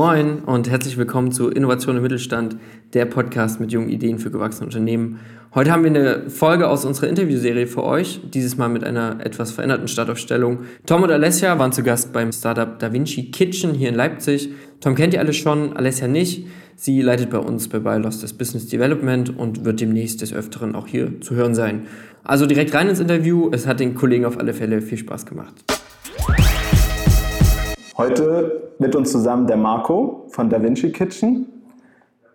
Moin 0.00 0.38
und 0.46 0.70
herzlich 0.70 0.96
willkommen 0.96 1.30
zu 1.30 1.50
Innovation 1.50 1.98
im 1.98 2.02
Mittelstand, 2.02 2.56
der 2.94 3.04
Podcast 3.04 3.60
mit 3.60 3.70
jungen 3.70 3.90
Ideen 3.90 4.18
für 4.18 4.30
gewachsene 4.30 4.64
Unternehmen. 4.64 5.20
Heute 5.54 5.70
haben 5.70 5.84
wir 5.84 5.90
eine 5.90 6.30
Folge 6.30 6.68
aus 6.68 6.86
unserer 6.86 7.08
Interviewserie 7.08 7.66
für 7.66 7.84
euch, 7.84 8.22
dieses 8.32 8.56
Mal 8.56 8.70
mit 8.70 8.82
einer 8.82 9.18
etwas 9.20 9.50
veränderten 9.50 9.88
Startaufstellung. 9.88 10.60
Tom 10.86 11.02
und 11.02 11.10
Alessia 11.10 11.58
waren 11.58 11.72
zu 11.72 11.82
Gast 11.82 12.14
beim 12.14 12.32
Startup 12.32 12.78
Da 12.78 12.94
Vinci 12.94 13.30
Kitchen 13.30 13.74
hier 13.74 13.90
in 13.90 13.94
Leipzig. 13.94 14.48
Tom 14.80 14.94
kennt 14.94 15.12
ihr 15.12 15.20
alle 15.20 15.34
schon, 15.34 15.76
Alessia 15.76 16.08
nicht. 16.08 16.46
Sie 16.76 17.02
leitet 17.02 17.28
bei 17.28 17.36
uns 17.36 17.68
bei 17.68 17.78
Bylos 17.78 18.22
das 18.22 18.32
Business 18.32 18.68
Development 18.68 19.36
und 19.36 19.66
wird 19.66 19.82
demnächst 19.82 20.22
des 20.22 20.32
Öfteren 20.32 20.74
auch 20.74 20.86
hier 20.86 21.20
zu 21.20 21.34
hören 21.34 21.54
sein. 21.54 21.88
Also 22.24 22.46
direkt 22.46 22.72
rein 22.72 22.88
ins 22.88 23.00
Interview. 23.00 23.50
Es 23.52 23.66
hat 23.66 23.80
den 23.80 23.94
Kollegen 23.94 24.24
auf 24.24 24.38
alle 24.38 24.54
Fälle 24.54 24.80
viel 24.80 24.96
Spaß 24.96 25.26
gemacht. 25.26 25.62
Heute 28.00 28.70
mit 28.78 28.96
uns 28.96 29.12
zusammen 29.12 29.46
der 29.46 29.58
Marco 29.58 30.24
von 30.28 30.48
Da 30.48 30.62
Vinci 30.62 30.90
Kitchen. 30.90 31.46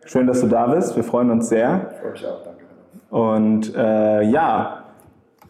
Schön, 0.05 0.27
dass 0.27 0.41
du 0.41 0.47
da 0.47 0.67
bist. 0.67 0.95
Wir 0.95 1.03
freuen 1.03 1.31
uns 1.31 1.49
sehr. 1.49 1.89
Ich 1.89 1.97
freue 1.97 2.11
mich 2.11 2.27
auch, 2.27 2.43
danke. 2.43 2.65
Und 3.09 3.75
äh, 3.75 4.21
ja, 4.29 4.83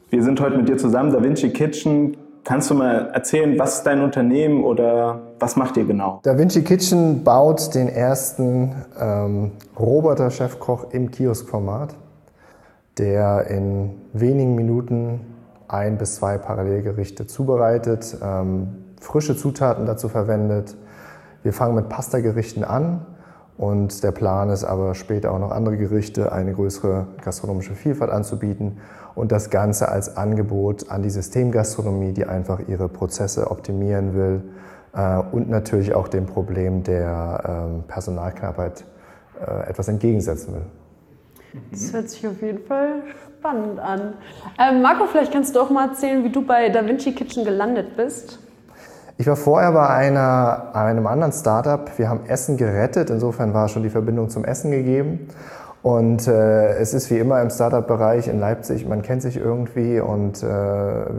wir 0.09 0.23
sind 0.23 0.39
heute 0.39 0.55
mit 0.55 0.69
dir 0.69 0.77
zusammen, 0.77 1.11
Da 1.11 1.21
Vinci 1.21 1.49
Kitchen. 1.49 2.15
Kannst 2.45 2.69
du 2.69 2.75
mal 2.75 3.09
erzählen, 3.13 3.59
was 3.59 3.79
ist 3.79 3.83
dein 3.83 4.01
Unternehmen 4.01 4.63
oder 4.63 5.19
was 5.37 5.57
macht 5.57 5.75
ihr 5.75 5.83
genau? 5.83 6.21
Da 6.23 6.37
Vinci 6.37 6.63
Kitchen 6.63 7.25
baut 7.25 7.75
den 7.75 7.89
ersten 7.89 8.73
ähm, 8.97 9.51
Roboter-Chefkoch 9.77 10.93
im 10.93 11.11
Kioskformat, 11.11 11.93
der 12.97 13.47
in 13.47 13.95
wenigen 14.13 14.55
Minuten 14.55 15.19
ein 15.67 15.97
bis 15.97 16.15
zwei 16.15 16.37
Parallelgerichte 16.37 17.27
zubereitet. 17.27 18.15
Ähm, 18.23 18.84
frische 19.05 19.37
Zutaten 19.37 19.85
dazu 19.85 20.09
verwendet. 20.09 20.75
Wir 21.43 21.53
fangen 21.53 21.75
mit 21.75 21.89
Pastagerichten 21.89 22.63
an 22.63 23.05
und 23.57 24.03
der 24.03 24.11
Plan 24.11 24.49
ist 24.49 24.63
aber 24.63 24.95
später 24.95 25.31
auch 25.31 25.39
noch 25.39 25.51
andere 25.51 25.77
Gerichte, 25.77 26.31
eine 26.31 26.53
größere 26.53 27.07
gastronomische 27.23 27.75
Vielfalt 27.75 28.11
anzubieten 28.11 28.79
und 29.13 29.31
das 29.31 29.49
Ganze 29.49 29.87
als 29.89 30.17
Angebot 30.17 30.89
an 30.89 31.03
die 31.03 31.09
Systemgastronomie, 31.09 32.11
die 32.11 32.25
einfach 32.25 32.67
ihre 32.67 32.89
Prozesse 32.89 33.49
optimieren 33.51 34.15
will 34.15 34.41
äh, 34.93 35.19
und 35.31 35.49
natürlich 35.49 35.93
auch 35.93 36.07
dem 36.07 36.25
Problem 36.25 36.83
der 36.83 37.67
ähm, 37.69 37.83
Personalknappheit 37.87 38.83
äh, 39.39 39.69
etwas 39.69 39.87
entgegensetzen 39.87 40.55
will. 40.55 40.65
Das 41.71 41.93
hört 41.93 42.09
sich 42.09 42.27
auf 42.27 42.41
jeden 42.41 42.65
Fall 42.65 43.03
spannend 43.37 43.79
an. 43.79 44.15
Ähm, 44.59 44.81
Marco, 44.81 45.05
vielleicht 45.05 45.31
kannst 45.31 45.55
du 45.55 45.61
auch 45.61 45.69
mal 45.69 45.89
erzählen, 45.89 46.23
wie 46.23 46.31
du 46.31 46.45
bei 46.45 46.69
Da 46.69 46.85
Vinci 46.85 47.13
Kitchen 47.13 47.45
gelandet 47.45 47.95
bist. 47.95 48.39
Ich 49.17 49.27
war 49.27 49.37
vorher 49.37 49.71
bei 49.71 49.87
einer, 49.87 50.75
einem 50.75 51.07
anderen 51.07 51.31
Startup. 51.31 51.89
Wir 51.97 52.09
haben 52.09 52.25
Essen 52.27 52.57
gerettet. 52.57 53.09
Insofern 53.09 53.53
war 53.53 53.69
schon 53.69 53.83
die 53.83 53.89
Verbindung 53.89 54.29
zum 54.29 54.43
Essen 54.43 54.71
gegeben. 54.71 55.29
Und 55.81 56.27
äh, 56.27 56.75
es 56.79 56.93
ist 56.93 57.09
wie 57.11 57.19
immer 57.19 57.41
im 57.41 57.49
Startup-Bereich 57.49 58.27
in 58.27 58.39
Leipzig, 58.39 58.87
man 58.87 59.03
kennt 59.03 59.21
sich 59.21 59.37
irgendwie 59.37 59.99
und 59.99 60.41
äh, 60.41 60.47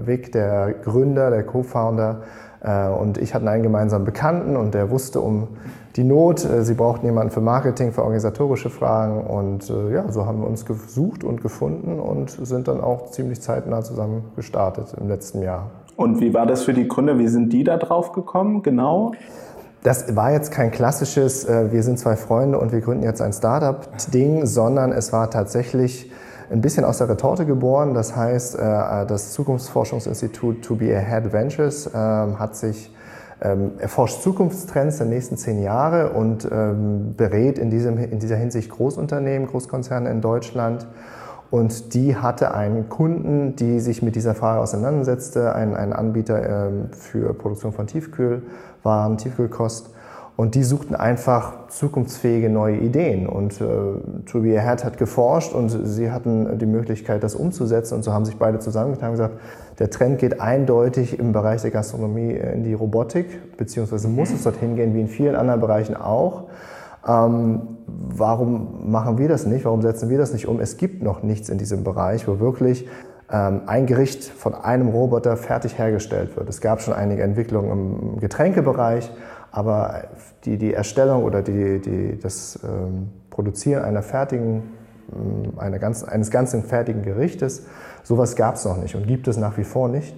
Vic, 0.06 0.32
der 0.32 0.74
Gründer, 0.82 1.30
der 1.30 1.44
Co-Founder 1.44 2.22
äh, 2.62 2.88
und 2.88 3.16
ich 3.16 3.32
hatten 3.32 3.46
einen 3.46 3.62
gemeinsamen 3.62 4.04
Bekannten 4.04 4.56
und 4.56 4.74
der 4.74 4.90
wusste 4.90 5.20
um 5.20 5.46
die 5.94 6.02
Not. 6.02 6.44
Äh, 6.44 6.64
sie 6.64 6.74
brauchten 6.74 7.06
jemanden 7.06 7.30
für 7.30 7.40
Marketing, 7.40 7.92
für 7.92 8.02
organisatorische 8.02 8.68
Fragen 8.68 9.20
und 9.24 9.70
äh, 9.70 9.94
ja, 9.94 10.10
so 10.10 10.26
haben 10.26 10.40
wir 10.40 10.48
uns 10.48 10.66
gesucht 10.66 11.22
und 11.22 11.42
gefunden 11.42 12.00
und 12.00 12.30
sind 12.30 12.66
dann 12.66 12.80
auch 12.80 13.12
ziemlich 13.12 13.40
zeitnah 13.40 13.82
zusammen 13.82 14.32
gestartet 14.34 14.96
im 15.00 15.06
letzten 15.06 15.42
Jahr. 15.42 15.70
Und 15.96 16.20
wie 16.20 16.34
war 16.34 16.46
das 16.46 16.62
für 16.62 16.74
die 16.74 16.86
Gründer? 16.86 17.18
Wie 17.18 17.28
sind 17.28 17.52
die 17.52 17.64
da 17.64 17.78
drauf 17.78 18.12
gekommen, 18.12 18.62
genau? 18.62 19.12
Das 19.82 20.14
war 20.16 20.32
jetzt 20.32 20.50
kein 20.50 20.70
klassisches, 20.70 21.44
äh, 21.44 21.72
wir 21.72 21.82
sind 21.82 21.98
zwei 21.98 22.16
Freunde 22.16 22.58
und 22.58 22.72
wir 22.72 22.80
gründen 22.80 23.04
jetzt 23.04 23.22
ein 23.22 23.32
Startup-Ding, 23.32 24.44
sondern 24.44 24.92
es 24.92 25.12
war 25.12 25.30
tatsächlich 25.30 26.10
ein 26.50 26.60
bisschen 26.60 26.84
aus 26.84 26.98
der 26.98 27.08
Retorte 27.08 27.46
geboren. 27.46 27.94
Das 27.94 28.14
heißt, 28.14 28.56
äh, 28.56 28.58
das 29.06 29.32
Zukunftsforschungsinstitut 29.32 30.62
To 30.62 30.76
Be 30.76 30.96
Ahead 30.96 31.32
Ventures 31.32 31.90
ähm, 31.94 32.38
hat 32.38 32.56
sich 32.56 32.92
ähm, 33.42 33.72
erforscht 33.78 34.22
Zukunftstrends 34.22 34.98
der 34.98 35.06
nächsten 35.06 35.36
zehn 35.36 35.62
Jahre 35.62 36.10
und 36.10 36.48
ähm, 36.50 37.14
berät 37.16 37.58
in, 37.58 37.70
diesem, 37.70 37.98
in 37.98 38.18
dieser 38.18 38.36
Hinsicht 38.36 38.70
Großunternehmen, 38.70 39.46
Großkonzerne 39.46 40.10
in 40.10 40.20
Deutschland 40.20 40.86
und 41.50 41.94
die 41.94 42.16
hatte 42.16 42.54
einen 42.54 42.88
Kunden, 42.88 43.56
die 43.56 43.80
sich 43.80 44.02
mit 44.02 44.16
dieser 44.16 44.34
Frage 44.34 44.60
auseinandersetzte, 44.60 45.54
einen, 45.54 45.74
einen 45.74 45.92
Anbieter 45.92 46.66
ähm, 46.68 46.88
für 46.92 47.34
Produktion 47.34 47.72
von 47.72 47.86
Tiefkühlwaren, 47.86 49.16
Tiefkühlkost. 49.18 49.90
Und 50.36 50.54
die 50.54 50.64
suchten 50.64 50.94
einfach 50.94 51.68
zukunftsfähige 51.68 52.50
neue 52.50 52.76
Ideen. 52.76 53.26
Und 53.26 53.58
äh, 53.58 53.64
Toby 54.26 54.58
Ahead 54.58 54.84
hat 54.84 54.98
geforscht 54.98 55.54
und 55.54 55.70
sie 55.70 56.10
hatten 56.10 56.58
die 56.58 56.66
Möglichkeit, 56.66 57.22
das 57.22 57.34
umzusetzen. 57.34 57.94
Und 57.94 58.02
so 58.02 58.12
haben 58.12 58.26
sich 58.26 58.36
beide 58.36 58.58
zusammengetan 58.58 59.10
und 59.10 59.14
gesagt, 59.14 59.34
der 59.78 59.88
Trend 59.88 60.18
geht 60.18 60.40
eindeutig 60.40 61.18
im 61.18 61.32
Bereich 61.32 61.62
der 61.62 61.70
Gastronomie 61.70 62.32
in 62.32 62.64
die 62.64 62.74
Robotik, 62.74 63.56
beziehungsweise 63.56 64.08
muss 64.08 64.30
es 64.30 64.42
dorthin 64.42 64.76
gehen, 64.76 64.94
wie 64.94 65.00
in 65.00 65.08
vielen 65.08 65.36
anderen 65.36 65.60
Bereichen 65.60 65.96
auch. 65.96 66.44
Ähm, 67.06 67.76
warum 67.86 68.90
machen 68.90 69.18
wir 69.18 69.28
das 69.28 69.46
nicht? 69.46 69.64
Warum 69.64 69.82
setzen 69.82 70.08
wir 70.08 70.18
das 70.18 70.32
nicht 70.32 70.48
um? 70.48 70.60
Es 70.60 70.76
gibt 70.76 71.02
noch 71.02 71.22
nichts 71.22 71.48
in 71.48 71.58
diesem 71.58 71.84
Bereich, 71.84 72.26
wo 72.26 72.40
wirklich 72.40 72.88
ähm, 73.30 73.62
ein 73.66 73.86
Gericht 73.86 74.24
von 74.24 74.54
einem 74.54 74.88
Roboter 74.88 75.36
fertig 75.36 75.78
hergestellt 75.78 76.36
wird. 76.36 76.48
Es 76.48 76.60
gab 76.60 76.80
schon 76.80 76.94
einige 76.94 77.22
Entwicklungen 77.22 78.14
im 78.14 78.20
Getränkebereich, 78.20 79.10
aber 79.50 80.04
die, 80.44 80.58
die 80.58 80.74
Erstellung 80.74 81.24
oder 81.24 81.42
die, 81.42 81.80
die, 81.80 82.18
das 82.18 82.58
ähm, 82.64 83.08
Produzieren 83.30 83.84
einer 83.84 84.02
fertigen, 84.02 84.62
ähm, 85.12 85.58
einer 85.58 85.78
ganz, 85.78 86.04
eines 86.04 86.30
ganzen 86.30 86.62
fertigen 86.62 87.02
Gerichtes, 87.02 87.66
sowas 88.02 88.36
gab 88.36 88.56
es 88.56 88.64
noch 88.64 88.76
nicht 88.76 88.94
und 88.94 89.06
gibt 89.06 89.28
es 89.28 89.36
nach 89.36 89.56
wie 89.58 89.64
vor 89.64 89.88
nicht. 89.88 90.14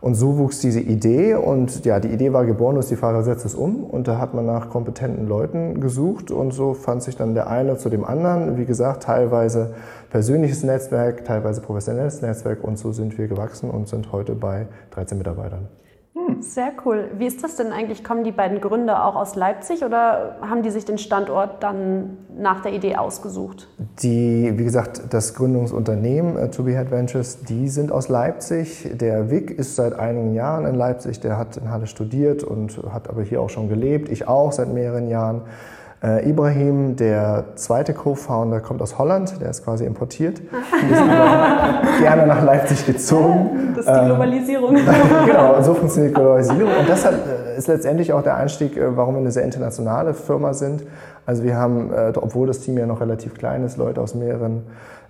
Und 0.00 0.14
so 0.14 0.38
wuchs 0.38 0.60
diese 0.60 0.80
Idee 0.80 1.34
und 1.34 1.84
ja, 1.84 2.00
die 2.00 2.08
Idee 2.08 2.32
war 2.32 2.46
geboren, 2.46 2.76
ist 2.76 2.90
die 2.90 2.96
Frage, 2.96 3.22
setzt 3.22 3.44
es 3.44 3.54
um 3.54 3.84
und 3.84 4.08
da 4.08 4.18
hat 4.18 4.32
man 4.32 4.46
nach 4.46 4.70
kompetenten 4.70 5.28
Leuten 5.28 5.80
gesucht 5.80 6.30
und 6.30 6.52
so 6.52 6.72
fand 6.72 7.02
sich 7.02 7.16
dann 7.16 7.34
der 7.34 7.50
eine 7.50 7.76
zu 7.76 7.90
dem 7.90 8.04
anderen. 8.04 8.56
Wie 8.56 8.64
gesagt, 8.64 9.02
teilweise 9.02 9.74
persönliches 10.08 10.62
Netzwerk, 10.62 11.26
teilweise 11.26 11.60
professionelles 11.60 12.22
Netzwerk 12.22 12.64
und 12.64 12.78
so 12.78 12.92
sind 12.92 13.18
wir 13.18 13.28
gewachsen 13.28 13.68
und 13.68 13.88
sind 13.88 14.10
heute 14.10 14.34
bei 14.34 14.68
13 14.92 15.18
Mitarbeitern. 15.18 15.68
Sehr 16.40 16.72
cool. 16.84 17.10
Wie 17.18 17.26
ist 17.26 17.44
das 17.44 17.56
denn 17.56 17.72
eigentlich? 17.72 18.02
Kommen 18.02 18.24
die 18.24 18.32
beiden 18.32 18.60
Gründer 18.60 19.04
auch 19.04 19.14
aus 19.14 19.36
Leipzig 19.36 19.84
oder 19.84 20.36
haben 20.40 20.62
die 20.62 20.70
sich 20.70 20.84
den 20.84 20.98
Standort 20.98 21.62
dann 21.62 22.18
nach 22.36 22.62
der 22.62 22.72
Idee 22.72 22.96
ausgesucht? 22.96 23.68
Die, 24.02 24.52
wie 24.56 24.64
gesagt, 24.64 25.02
das 25.10 25.34
Gründungsunternehmen 25.34 26.36
uh, 26.36 26.48
To 26.48 26.64
Be 26.64 26.72
Head 26.72 26.90
Ventures, 26.90 27.42
die 27.44 27.68
sind 27.68 27.92
aus 27.92 28.08
Leipzig. 28.08 28.90
Der 28.94 29.30
Vic 29.30 29.50
ist 29.50 29.76
seit 29.76 29.92
einigen 29.92 30.34
Jahren 30.34 30.66
in 30.66 30.74
Leipzig. 30.74 31.20
Der 31.20 31.38
hat 31.38 31.56
in 31.56 31.70
Halle 31.70 31.86
studiert 31.86 32.42
und 32.42 32.82
hat 32.90 33.08
aber 33.08 33.22
hier 33.22 33.40
auch 33.40 33.50
schon 33.50 33.68
gelebt. 33.68 34.08
Ich 34.08 34.26
auch 34.26 34.50
seit 34.50 34.72
mehreren 34.72 35.08
Jahren. 35.08 35.42
Äh, 36.02 36.30
Ibrahim, 36.30 36.96
der 36.96 37.44
zweite 37.56 37.92
Co-Founder, 37.92 38.60
kommt 38.60 38.80
aus 38.80 38.98
Holland, 38.98 39.38
der 39.38 39.50
ist 39.50 39.64
quasi 39.64 39.84
importiert. 39.84 40.40
Wir 40.88 40.96
sind 40.96 42.00
gerne 42.00 42.26
nach 42.26 42.42
Leipzig 42.42 42.86
gezogen. 42.86 43.74
Das 43.76 43.84
ist 43.84 43.92
die 43.92 43.98
ähm, 43.98 44.06
Globalisierung. 44.06 44.74
genau, 45.26 45.60
so 45.60 45.74
funktioniert 45.74 46.16
die 46.16 46.20
Globalisierung. 46.20 46.70
Und 46.80 46.88
das 46.88 47.04
äh, 47.04 47.10
ist 47.58 47.68
letztendlich 47.68 48.14
auch 48.14 48.22
der 48.22 48.36
Einstieg, 48.36 48.78
äh, 48.78 48.96
warum 48.96 49.14
wir 49.16 49.20
eine 49.20 49.30
sehr 49.30 49.44
internationale 49.44 50.14
Firma 50.14 50.54
sind. 50.54 50.84
Also 51.26 51.42
wir 51.42 51.56
haben, 51.56 51.92
äh, 51.92 52.12
obwohl 52.16 52.46
das 52.46 52.60
Team 52.60 52.78
ja 52.78 52.86
noch 52.86 53.02
relativ 53.02 53.34
klein 53.34 53.62
ist, 53.62 53.76
Leute 53.76 54.00
aus 54.00 54.14
mehreren, 54.14 54.62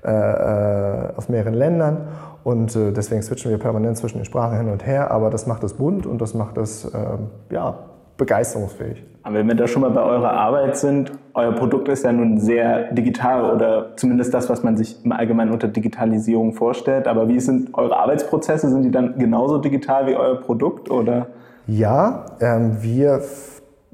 äh, 0.03 0.11
aus 0.11 1.29
mehreren 1.29 1.55
Ländern. 1.55 2.09
Und 2.43 2.75
äh, 2.75 2.91
deswegen 2.91 3.23
switchen 3.23 3.53
wir 3.53 3.59
permanent 3.59 3.97
zwischen 3.97 4.19
den 4.19 4.25
Sprachen 4.25 4.57
hin 4.57 4.69
und 4.69 4.85
her. 4.85 5.13
Aber 5.13 5.31
das 5.31 5.47
macht 5.47 5.63
es 5.63 5.75
bunt 5.75 6.05
und 6.05 6.21
das 6.21 6.35
macht 6.35 6.59
es 6.59 6.85
ähm, 6.87 7.29
ja, 7.49 7.79
begeisterungsfähig. 8.17 9.05
Aber 9.23 9.35
wenn 9.37 9.49
wir 9.49 9.55
da 9.55 9.67
schon 9.67 9.83
mal 9.83 9.91
bei 9.91 10.03
eurer 10.03 10.33
Arbeit 10.33 10.77
sind, 10.77 11.13
euer 11.35 11.53
Produkt 11.53 11.89
ist 11.89 12.05
ja 12.05 12.13
nun 12.13 12.39
sehr 12.39 12.93
digital 12.93 13.55
oder 13.55 13.97
zumindest 13.97 14.33
das, 14.33 14.49
was 14.49 14.63
man 14.63 14.77
sich 14.77 15.05
im 15.05 15.13
Allgemeinen 15.13 15.53
unter 15.53 15.69
Digitalisierung 15.69 16.55
vorstellt. 16.55 17.07
Aber 17.07 17.29
wie 17.29 17.39
sind 17.39 17.75
eure 17.75 17.99
Arbeitsprozesse? 17.99 18.71
Sind 18.71 18.83
die 18.83 18.91
dann 18.91 19.19
genauso 19.19 19.59
digital 19.59 20.07
wie 20.07 20.17
euer 20.17 20.41
Produkt? 20.41 20.91
Oder? 20.91 21.27
Ja, 21.67 22.25
ähm, 22.41 22.79
wir 22.81 23.21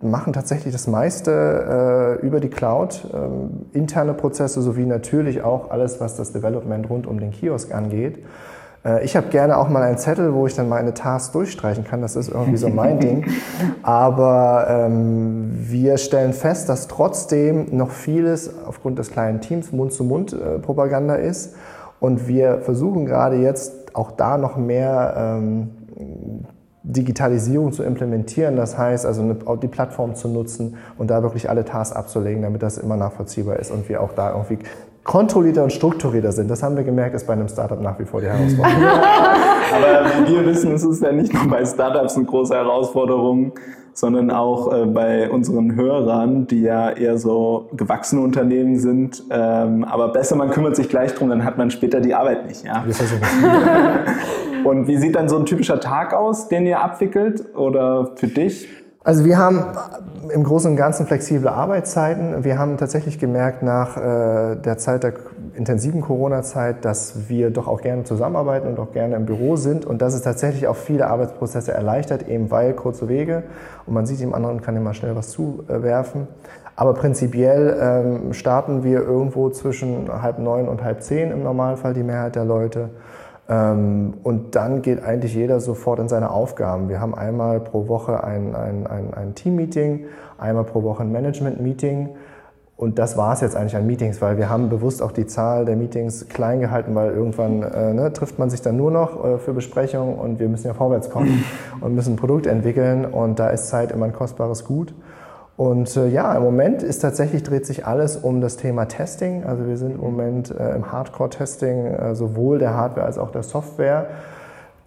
machen 0.00 0.32
tatsächlich 0.32 0.72
das 0.72 0.86
meiste 0.86 2.18
äh, 2.22 2.26
über 2.26 2.40
die 2.40 2.48
Cloud, 2.48 3.06
ähm, 3.12 3.66
interne 3.72 4.14
Prozesse 4.14 4.60
sowie 4.62 4.86
natürlich 4.86 5.42
auch 5.42 5.70
alles, 5.70 6.00
was 6.00 6.16
das 6.16 6.32
Development 6.32 6.88
rund 6.88 7.06
um 7.06 7.18
den 7.18 7.32
Kiosk 7.32 7.74
angeht. 7.74 8.24
Äh, 8.86 9.04
ich 9.04 9.16
habe 9.16 9.28
gerne 9.28 9.58
auch 9.58 9.68
mal 9.68 9.82
einen 9.82 9.98
Zettel, 9.98 10.32
wo 10.34 10.46
ich 10.46 10.54
dann 10.54 10.68
meine 10.68 10.94
Tasks 10.94 11.32
durchstreichen 11.32 11.84
kann. 11.84 12.00
Das 12.00 12.16
ist 12.16 12.28
irgendwie 12.28 12.56
so 12.56 12.68
mein 12.68 13.00
Ding. 13.00 13.26
Aber 13.82 14.66
ähm, 14.68 15.50
wir 15.58 15.98
stellen 15.98 16.32
fest, 16.32 16.68
dass 16.68 16.88
trotzdem 16.88 17.76
noch 17.76 17.90
vieles 17.90 18.50
aufgrund 18.66 18.98
des 18.98 19.10
kleinen 19.10 19.40
Teams 19.40 19.72
Mund-zu-Mund-Propaganda 19.72 21.16
ist. 21.16 21.54
Und 21.98 22.28
wir 22.28 22.60
versuchen 22.60 23.06
gerade 23.06 23.36
jetzt 23.36 23.94
auch 23.96 24.12
da 24.12 24.36
noch 24.36 24.56
mehr 24.56 25.14
ähm, 25.16 25.70
Digitalisierung 26.82 27.72
zu 27.72 27.82
implementieren. 27.82 28.54
Das 28.54 28.78
heißt 28.78 29.06
also 29.06 29.34
die 29.56 29.68
Plattform 29.68 30.14
zu 30.14 30.28
nutzen 30.28 30.76
und 30.98 31.10
da 31.10 31.22
wirklich 31.22 31.50
alle 31.50 31.64
Tasks 31.64 31.96
abzulegen, 31.96 32.42
damit 32.42 32.62
das 32.62 32.78
immer 32.78 32.96
nachvollziehbar 32.96 33.56
ist 33.56 33.72
und 33.72 33.88
wir 33.88 34.02
auch 34.02 34.12
da 34.12 34.32
irgendwie 34.32 34.58
kontrollierter 35.06 35.62
und 35.62 35.72
strukturierter 35.72 36.32
sind. 36.32 36.50
Das 36.50 36.62
haben 36.62 36.76
wir 36.76 36.84
gemerkt, 36.84 37.14
ist 37.14 37.26
bei 37.26 37.32
einem 37.32 37.48
Startup 37.48 37.80
nach 37.80 37.98
wie 37.98 38.04
vor 38.04 38.20
die 38.20 38.26
Herausforderung. 38.26 38.82
Aber 39.74 40.28
wir 40.28 40.46
wissen, 40.46 40.72
es 40.72 40.84
ist 40.84 41.02
ja 41.02 41.12
nicht 41.12 41.32
nur 41.32 41.48
bei 41.48 41.64
Startups 41.64 42.16
eine 42.16 42.26
große 42.26 42.54
Herausforderung, 42.54 43.52
sondern 43.92 44.30
auch 44.30 44.72
äh, 44.72 44.84
bei 44.84 45.30
unseren 45.30 45.74
Hörern, 45.74 46.46
die 46.46 46.62
ja 46.62 46.90
eher 46.90 47.16
so 47.18 47.70
gewachsene 47.76 48.20
Unternehmen 48.20 48.78
sind. 48.78 49.22
Ähm, 49.30 49.84
aber 49.84 50.08
besser, 50.08 50.36
man 50.36 50.50
kümmert 50.50 50.76
sich 50.76 50.88
gleich 50.88 51.14
drum, 51.14 51.30
dann 51.30 51.44
hat 51.44 51.56
man 51.56 51.70
später 51.70 52.00
die 52.00 52.14
Arbeit 52.14 52.46
nicht. 52.46 52.64
Ja? 52.64 52.82
Wir 52.84 52.94
versuchen 52.94 53.22
Und 54.64 54.88
wie 54.88 54.96
sieht 54.96 55.14
dann 55.14 55.28
so 55.28 55.38
ein 55.38 55.46
typischer 55.46 55.80
Tag 55.80 56.12
aus, 56.12 56.48
den 56.48 56.66
ihr 56.66 56.80
abwickelt 56.80 57.56
oder 57.56 58.10
für 58.16 58.26
dich? 58.26 58.68
Also 59.06 59.24
wir 59.24 59.38
haben 59.38 59.64
im 60.30 60.42
Großen 60.42 60.68
und 60.68 60.76
Ganzen 60.76 61.06
flexible 61.06 61.46
Arbeitszeiten. 61.46 62.42
Wir 62.42 62.58
haben 62.58 62.76
tatsächlich 62.76 63.20
gemerkt 63.20 63.62
nach 63.62 63.96
äh, 63.96 64.56
der 64.56 64.78
Zeit 64.78 65.04
der 65.04 65.12
intensiven 65.54 66.00
Corona-Zeit, 66.00 66.84
dass 66.84 67.28
wir 67.28 67.50
doch 67.50 67.68
auch 67.68 67.82
gerne 67.82 68.02
zusammenarbeiten 68.02 68.66
und 68.66 68.80
auch 68.80 68.90
gerne 68.90 69.14
im 69.14 69.24
Büro 69.24 69.54
sind 69.54 69.84
und 69.84 70.02
dass 70.02 70.12
es 70.12 70.22
tatsächlich 70.22 70.66
auch 70.66 70.74
viele 70.74 71.06
Arbeitsprozesse 71.06 71.72
erleichtert, 71.72 72.26
eben 72.26 72.50
weil 72.50 72.72
kurze 72.72 73.08
Wege 73.08 73.44
und 73.86 73.94
man 73.94 74.06
sieht 74.06 74.20
dem 74.20 74.34
anderen 74.34 74.60
kann 74.60 74.74
immer 74.74 74.92
schnell 74.92 75.14
was 75.14 75.30
zuwerfen. 75.30 76.26
Aber 76.74 76.92
prinzipiell 76.94 77.78
ähm, 77.80 78.32
starten 78.32 78.82
wir 78.82 79.02
irgendwo 79.02 79.50
zwischen 79.50 80.10
halb 80.20 80.40
neun 80.40 80.66
und 80.66 80.82
halb 80.82 81.00
zehn 81.04 81.30
im 81.30 81.44
Normalfall 81.44 81.94
die 81.94 82.02
Mehrheit 82.02 82.34
der 82.34 82.44
Leute. 82.44 82.90
Ähm, 83.48 84.14
und 84.22 84.56
dann 84.56 84.82
geht 84.82 85.02
eigentlich 85.02 85.34
jeder 85.34 85.60
sofort 85.60 86.00
in 86.00 86.08
seine 86.08 86.30
Aufgaben. 86.30 86.88
Wir 86.88 87.00
haben 87.00 87.14
einmal 87.14 87.60
pro 87.60 87.88
Woche 87.88 88.24
ein, 88.24 88.54
ein, 88.54 88.86
ein, 88.86 89.14
ein 89.14 89.34
Team-Meeting, 89.34 90.06
einmal 90.38 90.64
pro 90.64 90.82
Woche 90.82 91.02
ein 91.02 91.12
Management-Meeting. 91.12 92.10
Und 92.76 92.98
das 92.98 93.16
war 93.16 93.32
es 93.32 93.40
jetzt 93.40 93.56
eigentlich 93.56 93.74
an 93.74 93.86
Meetings, 93.86 94.20
weil 94.20 94.36
wir 94.36 94.50
haben 94.50 94.68
bewusst 94.68 95.00
auch 95.00 95.12
die 95.12 95.26
Zahl 95.26 95.64
der 95.64 95.76
Meetings 95.76 96.28
klein 96.28 96.60
gehalten, 96.60 96.94
weil 96.94 97.10
irgendwann 97.10 97.62
äh, 97.62 97.94
ne, 97.94 98.12
trifft 98.12 98.38
man 98.38 98.50
sich 98.50 98.60
dann 98.60 98.76
nur 98.76 98.90
noch 98.90 99.24
äh, 99.24 99.38
für 99.38 99.54
Besprechungen 99.54 100.14
und 100.16 100.40
wir 100.40 100.48
müssen 100.50 100.66
ja 100.66 100.74
vorwärts 100.74 101.08
kommen 101.08 101.42
und 101.80 101.94
müssen 101.94 102.14
ein 102.14 102.16
Produkt 102.16 102.46
entwickeln 102.46 103.06
und 103.06 103.38
da 103.38 103.48
ist 103.48 103.68
Zeit 103.68 103.92
immer 103.92 104.04
ein 104.04 104.12
kostbares 104.12 104.64
Gut. 104.66 104.92
Und 105.56 105.96
äh, 105.96 106.08
ja, 106.08 106.34
im 106.34 106.42
Moment 106.42 106.82
ist 106.82 106.98
tatsächlich 106.98 107.42
dreht 107.42 107.64
sich 107.64 107.86
alles 107.86 108.16
um 108.16 108.40
das 108.40 108.56
Thema 108.58 108.86
Testing. 108.88 109.44
Also 109.44 109.66
wir 109.66 109.78
sind 109.78 109.94
im 109.94 110.00
Moment 110.00 110.50
äh, 110.50 110.74
im 110.74 110.92
Hardcore-Testing 110.92 111.86
äh, 111.86 112.14
sowohl 112.14 112.58
der 112.58 112.74
Hardware 112.74 113.06
als 113.06 113.18
auch 113.18 113.30
der 113.30 113.42
Software 113.42 114.06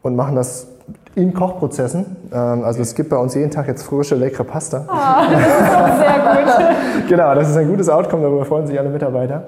und 0.04 0.16
machen 0.16 0.36
das 0.36 0.68
in 1.16 1.34
Kochprozessen. 1.34 2.18
Ähm, 2.32 2.64
also 2.64 2.82
es 2.82 2.94
gibt 2.94 3.10
bei 3.10 3.18
uns 3.18 3.34
jeden 3.34 3.50
Tag 3.50 3.68
jetzt 3.68 3.84
frische, 3.84 4.14
leckere 4.14 4.44
Pasta. 4.44 4.86
Ah, 4.88 5.24
das 5.32 5.42
ist 5.42 6.00
sehr 6.00 7.00
gut. 7.00 7.10
genau, 7.10 7.34
das 7.34 7.50
ist 7.50 7.58
ein 7.58 7.68
gutes 7.68 7.90
Outcome, 7.90 8.22
darüber 8.22 8.46
freuen 8.46 8.68
sich 8.68 8.78
alle 8.78 8.90
Mitarbeiter. 8.90 9.48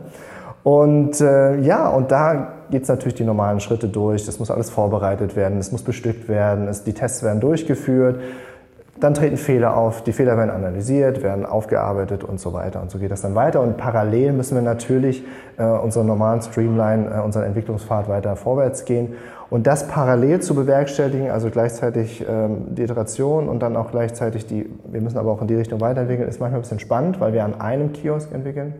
Und 0.63 1.21
äh, 1.21 1.59
ja, 1.59 1.89
und 1.89 2.11
da 2.11 2.53
geht 2.69 2.83
es 2.83 2.89
natürlich 2.89 3.15
die 3.15 3.23
normalen 3.23 3.59
Schritte 3.59 3.87
durch. 3.87 4.25
Das 4.25 4.39
muss 4.39 4.51
alles 4.51 4.69
vorbereitet 4.69 5.35
werden, 5.35 5.57
es 5.59 5.71
muss 5.71 5.83
bestückt 5.83 6.29
werden, 6.29 6.67
es, 6.67 6.83
die 6.83 6.93
Tests 6.93 7.23
werden 7.23 7.39
durchgeführt. 7.39 8.19
Dann 9.01 9.15
treten 9.15 9.37
Fehler 9.37 9.75
auf, 9.75 10.03
die 10.03 10.13
Fehler 10.13 10.37
werden 10.37 10.51
analysiert, 10.51 11.23
werden 11.23 11.43
aufgearbeitet 11.43 12.23
und 12.23 12.39
so 12.39 12.53
weiter. 12.53 12.83
Und 12.83 12.91
so 12.91 12.99
geht 12.99 13.09
das 13.09 13.21
dann 13.21 13.33
weiter. 13.33 13.59
Und 13.59 13.75
parallel 13.75 14.31
müssen 14.31 14.53
wir 14.53 14.61
natürlich 14.61 15.23
äh, 15.57 15.63
unseren 15.63 16.05
normalen 16.05 16.39
Streamline, 16.43 17.09
äh, 17.11 17.19
unseren 17.19 17.45
Entwicklungspfad 17.45 18.07
weiter 18.09 18.35
vorwärts 18.35 18.85
gehen. 18.85 19.15
Und 19.49 19.65
das 19.65 19.87
parallel 19.87 20.41
zu 20.41 20.53
bewerkstelligen, 20.53 21.31
also 21.31 21.49
gleichzeitig 21.49 22.23
ähm, 22.29 22.75
die 22.75 22.83
Iteration 22.83 23.49
und 23.49 23.63
dann 23.63 23.75
auch 23.75 23.89
gleichzeitig 23.89 24.45
die, 24.45 24.69
wir 24.85 25.01
müssen 25.01 25.17
aber 25.17 25.31
auch 25.31 25.41
in 25.41 25.47
die 25.47 25.55
Richtung 25.55 25.81
weiterentwickeln, 25.81 26.29
ist 26.29 26.39
manchmal 26.39 26.59
ein 26.59 26.61
bisschen 26.61 26.79
spannend, 26.79 27.19
weil 27.19 27.33
wir 27.33 27.43
an 27.43 27.59
einem 27.59 27.93
Kiosk 27.93 28.31
entwickeln. 28.31 28.75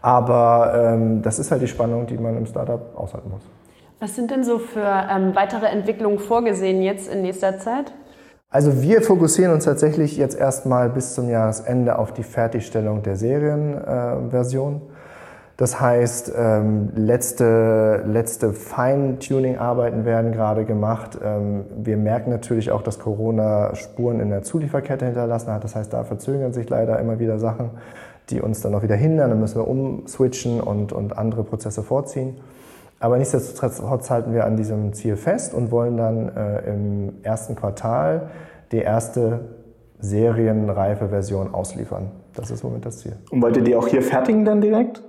Aber 0.00 0.72
ähm, 0.74 1.20
das 1.20 1.38
ist 1.38 1.50
halt 1.50 1.60
die 1.60 1.68
Spannung, 1.68 2.06
die 2.06 2.16
man 2.16 2.38
im 2.38 2.46
Startup 2.46 2.80
aushalten 2.96 3.28
muss. 3.30 3.42
Was 4.00 4.16
sind 4.16 4.30
denn 4.30 4.44
so 4.44 4.58
für 4.58 4.80
ähm, 4.80 5.34
weitere 5.34 5.66
Entwicklungen 5.66 6.18
vorgesehen 6.18 6.80
jetzt 6.80 7.12
in 7.12 7.20
nächster 7.20 7.58
Zeit? 7.58 7.92
Also 8.54 8.82
wir 8.82 9.02
fokussieren 9.02 9.52
uns 9.52 9.64
tatsächlich 9.64 10.16
jetzt 10.16 10.38
erstmal 10.38 10.88
bis 10.88 11.14
zum 11.14 11.28
Jahresende 11.28 11.98
auf 11.98 12.12
die 12.12 12.22
Fertigstellung 12.22 13.02
der 13.02 13.16
Serienversion. 13.16 14.76
Äh, 14.76 14.92
das 15.56 15.80
heißt, 15.80 16.32
ähm, 16.38 16.90
letzte, 16.94 18.04
letzte 18.06 18.52
Feintuning-Arbeiten 18.52 20.04
werden 20.04 20.30
gerade 20.30 20.64
gemacht. 20.66 21.18
Ähm, 21.20 21.64
wir 21.82 21.96
merken 21.96 22.30
natürlich 22.30 22.70
auch, 22.70 22.82
dass 22.82 23.00
Corona 23.00 23.74
Spuren 23.74 24.20
in 24.20 24.30
der 24.30 24.44
Zulieferkette 24.44 25.04
hinterlassen 25.04 25.50
hat. 25.52 25.64
Das 25.64 25.74
heißt, 25.74 25.92
da 25.92 26.04
verzögern 26.04 26.52
sich 26.52 26.70
leider 26.70 27.00
immer 27.00 27.18
wieder 27.18 27.40
Sachen, 27.40 27.70
die 28.30 28.40
uns 28.40 28.60
dann 28.60 28.72
auch 28.76 28.84
wieder 28.84 28.94
hindern. 28.94 29.30
Dann 29.30 29.40
müssen 29.40 29.56
wir 29.56 29.66
umswitchen 29.66 30.60
und, 30.60 30.92
und 30.92 31.18
andere 31.18 31.42
Prozesse 31.42 31.82
vorziehen. 31.82 32.36
Aber 33.04 33.18
nichtsdestotrotz 33.18 34.08
halten 34.08 34.32
wir 34.32 34.46
an 34.46 34.56
diesem 34.56 34.94
Ziel 34.94 35.16
fest 35.16 35.52
und 35.52 35.70
wollen 35.70 35.98
dann 35.98 36.34
äh, 36.34 36.72
im 36.72 37.22
ersten 37.22 37.54
Quartal 37.54 38.30
die 38.72 38.78
erste 38.78 39.40
serienreife 39.98 41.10
Version 41.10 41.52
ausliefern. 41.52 42.12
Das 42.34 42.50
ist 42.50 42.62
im 42.62 42.70
Moment 42.70 42.86
das 42.86 43.00
Ziel. 43.00 43.12
Und 43.30 43.42
wollt 43.42 43.58
ihr 43.58 43.62
die 43.62 43.76
auch 43.76 43.88
hier 43.88 44.00
fertigen 44.00 44.46
dann 44.46 44.62
direkt? 44.62 45.02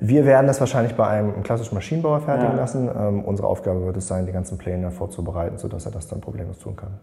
Wir 0.00 0.24
werden 0.24 0.46
das 0.46 0.60
wahrscheinlich 0.60 0.94
bei 0.94 1.08
einem 1.08 1.42
klassischen 1.42 1.74
Maschinenbauer 1.74 2.20
fertigen 2.20 2.54
ja. 2.54 2.56
lassen. 2.56 2.88
Ähm, 2.88 3.22
unsere 3.22 3.48
Aufgabe 3.48 3.84
wird 3.84 3.98
es 3.98 4.08
sein, 4.08 4.24
die 4.24 4.32
ganzen 4.32 4.56
Pläne 4.56 4.90
vorzubereiten, 4.90 5.58
sodass 5.58 5.84
er 5.84 5.92
das 5.92 6.08
dann 6.08 6.22
problemlos 6.22 6.58
tun 6.60 6.74
kann. 6.74 7.00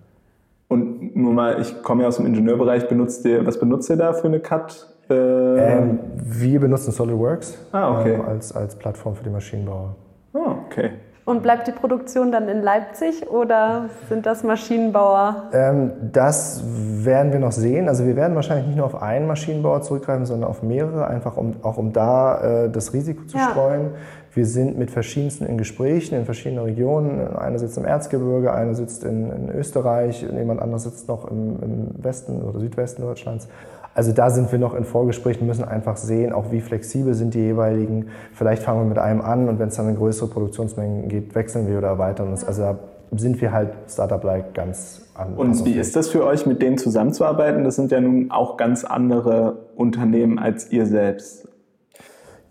Und 0.67 1.15
nur 1.15 1.33
mal, 1.33 1.61
ich 1.61 1.83
komme 1.83 2.01
ja 2.01 2.07
aus 2.07 2.17
dem 2.17 2.25
Ingenieurbereich, 2.25 2.87
benutzt 2.87 3.23
ihr, 3.25 3.45
was 3.45 3.59
benutzt 3.59 3.87
ihr 3.91 3.97
da 3.97 4.13
für 4.13 4.29
eine 4.29 4.39
CAD? 4.39 4.87
Äh 5.11 5.13
ähm, 5.13 5.99
wir 6.15 6.59
benutzen 6.59 6.91
SolidWorks 6.91 7.55
ah, 7.71 7.99
okay. 7.99 8.15
ähm, 8.15 8.21
als, 8.21 8.51
als 8.51 8.75
Plattform 8.75 9.15
für 9.15 9.23
die 9.23 9.29
Maschinenbauer. 9.29 9.95
Ah, 10.33 10.55
okay. 10.65 10.91
Und 11.25 11.41
bleibt 11.41 11.67
die 11.67 11.71
Produktion 11.71 12.33
dann 12.33 12.49
in 12.49 12.61
Leipzig 12.61 13.29
oder 13.29 13.89
sind 14.09 14.25
das 14.25 14.43
Maschinenbauer? 14.43 15.43
Ähm, 15.53 15.91
das 16.11 16.61
werden 16.65 17.31
wir 17.31 17.39
noch 17.39 17.53
sehen. 17.53 17.87
Also 17.87 18.05
wir 18.05 18.17
werden 18.17 18.35
wahrscheinlich 18.35 18.67
nicht 18.67 18.75
nur 18.75 18.85
auf 18.85 19.01
einen 19.01 19.25
Maschinenbauer 19.25 19.81
zurückgreifen, 19.83 20.25
sondern 20.25 20.49
auf 20.49 20.63
mehrere, 20.63 21.07
einfach 21.07 21.37
um, 21.37 21.55
auch 21.63 21.77
um 21.77 21.93
da 21.93 22.65
äh, 22.65 22.69
das 22.69 22.93
Risiko 22.93 23.23
zu 23.23 23.37
ja. 23.37 23.51
streuen. 23.51 23.91
Wir 24.33 24.45
sind 24.45 24.77
mit 24.77 24.91
verschiedensten 24.91 25.45
in 25.45 25.57
Gesprächen 25.57 26.15
in 26.15 26.25
verschiedenen 26.25 26.65
Regionen. 26.65 27.37
Einer 27.37 27.59
sitzt 27.59 27.77
im 27.77 27.85
Erzgebirge, 27.85 28.51
einer 28.51 28.73
sitzt 28.73 29.05
in, 29.05 29.31
in 29.31 29.49
Österreich, 29.49 30.23
jemand 30.23 30.61
anderes 30.61 30.83
sitzt 30.83 31.07
noch 31.07 31.29
im, 31.31 31.57
im 31.61 32.03
Westen 32.03 32.41
oder 32.41 32.59
Südwesten 32.59 33.03
Deutschlands. 33.03 33.47
Also 33.95 34.11
da 34.11 34.29
sind 34.29 34.51
wir 34.51 34.59
noch 34.59 34.73
in 34.73 34.85
Vorgesprächen, 34.85 35.45
müssen 35.45 35.63
einfach 35.63 35.97
sehen, 35.97 36.33
auch 36.33 36.51
wie 36.51 36.61
flexibel 36.61 37.13
sind 37.13 37.33
die 37.33 37.39
jeweiligen. 37.39 38.07
Vielleicht 38.33 38.63
fangen 38.63 38.81
wir 38.81 38.85
mit 38.85 38.97
einem 38.97 39.21
an 39.21 39.49
und 39.49 39.59
wenn 39.59 39.67
es 39.67 39.75
dann 39.75 39.89
in 39.89 39.95
größere 39.95 40.29
Produktionsmengen 40.29 41.09
geht, 41.09 41.35
wechseln 41.35 41.67
wir 41.67 41.77
oder 41.77 41.89
erweitern 41.89 42.29
uns. 42.29 42.43
Also 42.43 42.61
da 42.63 42.79
sind 43.15 43.39
wir 43.41 43.51
halt 43.51 43.69
Startup-like 43.87 44.53
ganz 44.53 45.01
anders. 45.13 45.37
Und 45.37 45.65
wie 45.65 45.73
ist 45.73 45.95
das 45.95 46.09
für 46.09 46.25
euch, 46.25 46.45
mit 46.45 46.61
denen 46.61 46.77
zusammenzuarbeiten? 46.77 47.63
Das 47.63 47.75
sind 47.75 47.91
ja 47.91 48.01
nun 48.01 48.31
auch 48.31 48.57
ganz 48.57 48.83
andere 48.83 49.67
Unternehmen 49.75 50.39
als 50.39 50.71
ihr 50.71 50.85
selbst. 50.85 51.47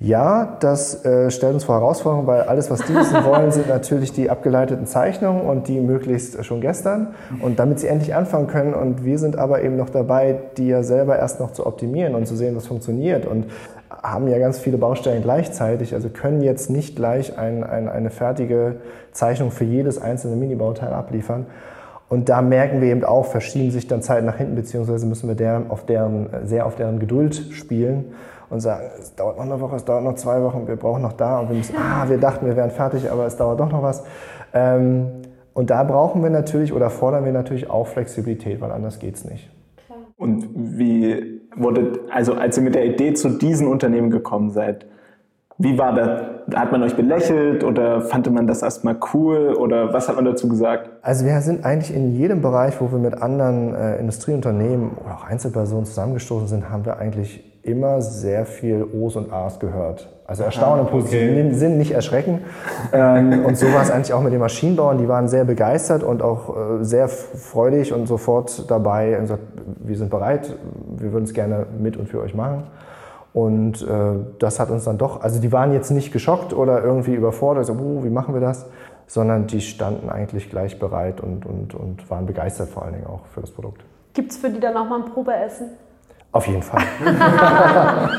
Ja, 0.03 0.57
das 0.59 1.05
äh, 1.05 1.31
stellt 1.31 1.55
uns 1.55 1.63
vor 1.63 1.77
Herausforderungen, 1.77 2.27
weil 2.27 2.43
alles, 2.43 2.69
was 2.73 2.81
die 2.81 2.93
wissen 2.93 3.25
wollen, 3.25 3.53
sind 3.53 3.69
natürlich 3.69 4.13
die 4.13 4.31
abgeleiteten 4.31 4.85
Zeichnungen 4.85 5.43
und 5.43 5.69
die 5.69 5.81
möglichst 5.81 6.45
schon 6.45 6.61
gestern 6.61 7.15
und 7.41 7.61
damit 7.61 7.79
sie 7.79 7.87
endlich 7.87 8.13
anfangen 8.13 8.49
können. 8.49 8.75
Und 8.75 9.05
wir 9.05 9.21
sind 9.21 9.39
aber 9.39 9.63
eben 9.63 9.77
noch 9.77 9.91
dabei, 9.91 10.41
die 10.57 10.67
ja 10.67 10.83
selber 10.83 11.17
erst 11.21 11.39
noch 11.39 11.53
zu 11.53 11.65
optimieren 11.67 12.17
und 12.17 12.27
zu 12.27 12.35
sehen, 12.35 12.57
was 12.57 12.67
funktioniert 12.67 13.27
und 13.27 13.47
haben 13.91 14.27
ja 14.27 14.39
ganz 14.39 14.59
viele 14.59 14.77
Baustellen 14.77 15.23
gleichzeitig, 15.23 15.95
also 15.95 16.09
können 16.09 16.43
jetzt 16.43 16.69
nicht 16.69 16.97
gleich 16.97 17.39
ein, 17.39 17.63
ein, 17.63 17.89
eine 17.89 18.11
fertige 18.11 18.81
Zeichnung 19.13 19.53
für 19.53 19.65
jedes 19.65 20.03
einzelne 20.03 20.35
Minibauteil 20.35 20.93
abliefern. 20.93 21.47
Und 22.09 22.29
da 22.29 22.43
merken 22.43 22.81
wir 22.81 22.89
eben 22.89 23.05
auch, 23.05 23.27
verschieben 23.27 23.71
sich 23.71 23.87
dann 23.87 24.03
Zeiten 24.03 24.27
nach 24.27 24.37
hinten, 24.37 24.57
beziehungsweise 24.57 25.07
müssen 25.07 25.29
wir 25.29 25.37
deren, 25.37 25.71
auf 25.71 25.87
deren, 25.87 26.27
sehr 26.43 26.67
auf 26.67 26.75
deren 26.75 26.99
Geduld 26.99 27.37
spielen 27.53 28.07
und 28.53 28.61
sagen, 28.61 28.85
es 29.01 29.15
dauert 29.15 29.39
noch 29.39 29.45
eine 29.45 29.61
Woche, 29.61 29.77
es 29.77 29.85
dauert 29.85 30.05
noch 30.05 30.15
zwei 30.15 30.43
Wochen, 30.43 30.69
wir 30.69 30.77
brauchen 30.77 31.01
noch 31.01 31.15
da 31.15 31.41
und 31.41 31.49
wir 31.49 31.57
müssen, 31.57 31.75
ah, 31.77 32.09
wir 32.09 32.19
dachten, 32.19 32.47
wir 32.47 32.55
wären 32.55 32.71
fertig, 32.71 33.11
aber 33.11 33.25
es 33.25 33.37
dauert 33.37 33.59
doch 33.59 33.71
noch 33.71 33.83
was. 33.83 34.05
Ähm, 34.53 35.07
und 35.55 35.71
da 35.71 35.83
brauchen 35.85 36.23
wir 36.23 36.31
natürlich 36.31 36.73
oder 36.73 36.91
fordern 36.91 37.25
wir 37.25 37.33
natürlich 37.33 37.71
auch 37.71 37.87
Flexibilität, 37.87 38.61
weil 38.61 38.71
anders 38.71 38.99
geht 38.99 39.17
es 39.17 39.25
nicht. 39.25 39.51
Und 40.19 40.49
wie 40.55 41.41
wurde, 41.57 42.01
also 42.11 42.35
als 42.35 42.57
ihr 42.59 42.63
mit 42.63 42.75
der 42.75 42.85
Idee 42.85 43.15
zu 43.15 43.31
diesen 43.31 43.67
Unternehmen 43.67 44.11
gekommen 44.11 44.51
seid, 44.51 44.87
wie 45.59 45.79
war 45.79 45.95
das? 45.95 46.23
Hat 46.55 46.73
man 46.73 46.83
euch 46.83 46.97
belächelt 46.97 47.65
oder 47.65 48.01
fand 48.03 48.31
man 48.33 48.47
das 48.47 48.63
erstmal 48.63 48.97
cool 49.15 49.55
oder 49.55 49.93
was 49.93 50.09
hat 50.09 50.17
man 50.17 50.25
dazu 50.25 50.49
gesagt? 50.49 50.91
Also 51.03 51.25
wir 51.25 51.41
sind 51.41 51.65
eigentlich 51.65 51.95
in 51.95 52.17
jedem 52.17 52.43
Bereich, 52.43 52.81
wo 52.81 52.91
wir 52.91 52.99
mit 52.99 53.21
anderen 53.23 53.75
äh, 53.75 53.97
Industrieunternehmen 53.99 54.93
oder 55.03 55.15
auch 55.15 55.25
Einzelpersonen 55.25 55.85
zusammengestoßen 55.87 56.49
sind, 56.49 56.71
haben 56.71 56.85
wir 56.85 56.99
eigentlich 56.99 57.52
immer 57.63 58.01
sehr 58.01 58.45
viel 58.45 58.85
O's 58.93 59.17
und 59.17 59.33
A's 59.33 59.61
gehört. 59.61 60.09
Also 60.27 60.45
erstaunlich 60.45 60.87
im 60.87 60.93
positiven 60.93 61.47
okay. 61.47 61.55
Sinn, 61.55 61.79
nicht 61.79 61.93
erschrecken. 61.93 62.41
ähm, 62.93 63.45
und 63.45 63.57
so 63.57 63.67
war 63.73 63.83
es 63.83 63.91
eigentlich 63.91 64.13
auch 64.13 64.23
mit 64.23 64.33
den 64.33 64.41
Maschinenbauern. 64.41 64.99
Die 64.99 65.09
waren 65.09 65.29
sehr 65.29 65.45
begeistert 65.45 66.03
und 66.03 66.23
auch 66.23 66.81
äh, 66.81 66.85
sehr 66.85 67.09
freudig 67.09 67.93
und 67.93 68.07
sofort 68.07 68.71
dabei 68.71 69.17
und 69.17 69.23
gesagt, 69.23 69.43
wir 69.85 69.97
sind 69.97 70.11
bereit, 70.11 70.57
wir 70.97 71.13
würden 71.13 71.25
es 71.25 71.35
gerne 71.35 71.67
mit 71.79 71.97
und 71.97 72.09
für 72.09 72.21
euch 72.21 72.35
machen. 72.35 72.65
Und 73.33 73.83
äh, 73.83 73.87
das 74.39 74.61
hat 74.61 74.71
uns 74.71 74.85
dann 74.85 74.99
doch, 74.99 75.23
also 75.23 75.41
die 75.41 75.53
waren 75.53 75.73
jetzt 75.73 75.91
nicht 75.91 76.13
geschockt 76.13 76.53
oder 76.53 76.83
irgendwie 76.83 77.15
überfordert, 77.15 77.65
so, 77.65 77.73
uh, 77.73 78.05
wie 78.05 78.11
machen 78.11 78.35
wir 78.35 78.43
das, 78.43 78.67
sondern 79.07 79.47
die 79.47 79.61
standen 79.61 80.11
eigentlich 80.11 80.51
gleich 80.51 80.79
bereit 80.79 81.21
und, 81.21 81.47
und, 81.47 81.75
und 81.75 82.11
waren 82.11 82.27
begeistert 82.27 82.69
vor 82.69 82.85
allen 82.85 82.95
Dingen 82.95 83.07
auch 83.07 83.25
für 83.27 83.41
das 83.41 83.51
Produkt. 83.51 83.83
Gibt 84.13 84.33
es 84.33 84.37
für 84.37 84.51
die 84.51 84.61
dann 84.61 84.77
auch 84.77 84.87
mal 84.87 85.03
ein 85.03 85.11
Probeessen? 85.11 85.71
Auf 86.33 86.47
jeden 86.47 86.63
Fall. 86.63 86.83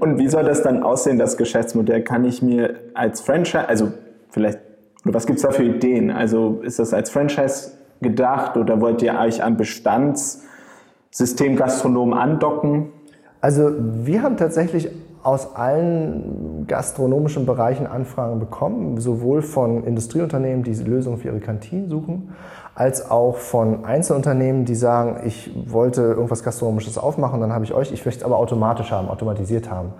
und 0.00 0.18
wie 0.18 0.28
soll 0.28 0.44
das 0.44 0.62
dann 0.62 0.82
aussehen, 0.82 1.18
das 1.18 1.36
Geschäftsmodell? 1.36 2.02
Kann 2.02 2.24
ich 2.24 2.42
mir 2.42 2.76
als 2.94 3.20
Franchise, 3.20 3.68
also 3.68 3.92
vielleicht, 4.30 4.58
oder 5.04 5.14
was 5.14 5.26
gibt 5.26 5.38
es 5.38 5.42
da 5.42 5.50
für 5.50 5.64
Ideen? 5.64 6.10
Also 6.10 6.60
ist 6.62 6.78
das 6.78 6.94
als 6.94 7.10
Franchise 7.10 7.72
gedacht 8.00 8.56
oder 8.56 8.80
wollt 8.80 9.02
ihr 9.02 9.18
euch 9.18 9.42
am 9.42 9.56
Bestandssystem 9.56 11.56
Gastronomen 11.56 12.16
andocken? 12.16 12.92
Also 13.40 13.72
wir 13.76 14.22
haben 14.22 14.36
tatsächlich 14.36 14.88
aus 15.22 15.54
allen 15.54 16.66
gastronomischen 16.66 17.44
Bereichen 17.44 17.86
Anfragen 17.86 18.38
bekommen, 18.38 19.00
sowohl 19.00 19.42
von 19.42 19.84
Industrieunternehmen, 19.84 20.62
die 20.62 20.74
Lösungen 20.74 21.18
für 21.18 21.28
ihre 21.28 21.40
Kantinen 21.40 21.90
suchen, 21.90 22.32
als 22.80 23.10
auch 23.10 23.36
von 23.36 23.84
Einzelunternehmen, 23.84 24.64
die 24.64 24.74
sagen, 24.74 25.20
ich 25.26 25.50
wollte 25.66 26.00
irgendwas 26.00 26.42
Gastronomisches 26.42 26.96
aufmachen, 26.96 27.38
dann 27.38 27.52
habe 27.52 27.62
ich 27.62 27.74
euch, 27.74 27.92
ich 27.92 28.06
möchte 28.06 28.20
es 28.20 28.24
aber 28.24 28.38
automatisch 28.38 28.90
haben, 28.90 29.10
automatisiert 29.10 29.70
haben. 29.70 29.92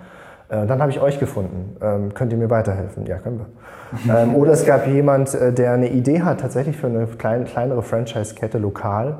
Äh, 0.49 0.65
dann 0.65 0.81
habe 0.81 0.89
ich 0.89 0.99
euch 0.99 1.19
gefunden. 1.19 1.77
Ähm, 1.79 2.11
könnt 2.15 2.31
ihr 2.31 2.39
mir 2.39 2.49
weiterhelfen? 2.49 3.05
Ja, 3.05 3.19
können 3.19 3.45
wir. 4.07 4.15
ähm, 4.23 4.33
oder 4.33 4.53
es 4.53 4.65
gab 4.65 4.87
jemand, 4.87 5.35
äh, 5.35 5.53
der 5.53 5.73
eine 5.73 5.91
Idee 5.91 6.23
hat, 6.23 6.39
tatsächlich 6.39 6.75
für 6.75 6.87
eine 6.87 7.05
klein, 7.05 7.45
kleinere 7.45 7.83
Franchise-Kette 7.83 8.57
lokal 8.57 9.19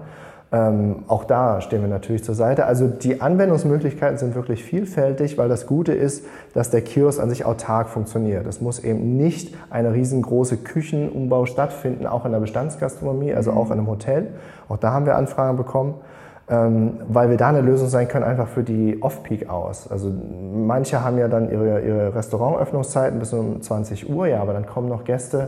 ähm, 0.54 1.04
auch 1.08 1.24
da 1.24 1.62
stehen 1.62 1.82
wir 1.82 1.88
natürlich 1.88 2.26
zur 2.26 2.36
Seite. 2.36 2.66
Also 2.66 2.88
die 2.88 3.22
Anwendungsmöglichkeiten 3.22 4.18
sind 4.18 4.36
wirklich 4.36 4.66
vielfältig, 4.66 5.38
weil 5.38 5.48
das 5.48 5.66
Gute 5.66 5.94
ist, 5.94 6.26
dass 6.54 6.70
der 6.70 6.82
Kiosk 6.82 7.22
an 7.22 7.30
sich 7.30 7.46
autark 7.46 7.88
funktioniert. 7.88 8.46
Es 8.48 8.60
muss 8.60 8.80
eben 8.80 9.16
nicht 9.16 9.56
eine 9.70 9.94
riesengroße 9.94 10.58
Küchenumbau 10.58 11.46
stattfinden, 11.46 12.06
auch 12.06 12.26
in 12.26 12.34
der 12.34 12.42
Bestandsgastronomie, 12.42 13.34
also 13.34 13.52
auch 13.52 13.68
in 13.68 13.74
einem 13.74 13.88
Hotel. 13.88 14.28
Auch 14.68 14.76
da 14.76 14.92
haben 14.92 15.06
wir 15.06 15.16
Anfragen 15.16 15.56
bekommen, 15.56 15.96
ähm, 16.50 17.00
weil 17.08 17.30
wir 17.30 17.38
da 17.38 17.48
eine 17.48 17.62
Lösung 17.62 17.88
sein 17.88 18.10
können, 18.10 18.26
einfach 18.26 18.50
für 18.50 18.64
die 18.64 19.02
Off-Peak 19.02 19.50
aus. 19.50 19.90
Also 19.90 20.12
manche 20.54 21.02
haben 21.02 21.18
ja 21.18 21.30
dann 21.30 21.50
ihre, 21.50 21.80
ihre 21.80 22.14
Restaurantöffnungszeiten 22.14 23.20
bis 23.20 23.32
um 23.32 23.62
20 23.62 24.10
Uhr, 24.10 24.28
ja, 24.28 24.42
aber 24.42 24.52
dann 24.52 24.66
kommen 24.66 24.90
noch 24.90 25.06
Gäste 25.06 25.48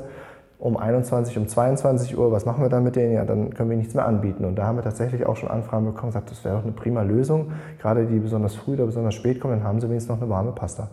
um 0.63 0.77
21, 0.77 1.37
um 1.37 1.45
22 1.45 2.17
Uhr, 2.17 2.31
was 2.31 2.45
machen 2.45 2.63
wir 2.63 2.69
dann 2.69 2.85
mit 2.85 2.95
denen? 2.95 3.11
Ja, 3.11 3.25
dann 3.25 3.53
können 3.53 3.69
wir 3.69 3.75
nichts 3.75 3.95
mehr 3.95 4.07
anbieten. 4.07 4.45
Und 4.45 4.55
da 4.55 4.65
haben 4.65 4.77
wir 4.77 4.83
tatsächlich 4.83 5.25
auch 5.25 5.35
schon 5.35 5.49
Anfragen 5.49 5.85
bekommen, 5.85 6.13
gesagt, 6.13 6.31
das 6.31 6.45
wäre 6.45 6.55
doch 6.55 6.63
eine 6.63 6.71
prima 6.71 7.01
Lösung. 7.01 7.51
Gerade 7.81 8.05
die 8.05 8.17
besonders 8.17 8.55
früh 8.55 8.75
oder 8.75 8.85
besonders 8.85 9.13
spät 9.13 9.41
kommen, 9.41 9.59
dann 9.59 9.67
haben 9.67 9.81
sie 9.81 9.89
wenigstens 9.89 10.15
noch 10.15 10.21
eine 10.21 10.29
warme 10.29 10.53
Pasta. 10.53 10.87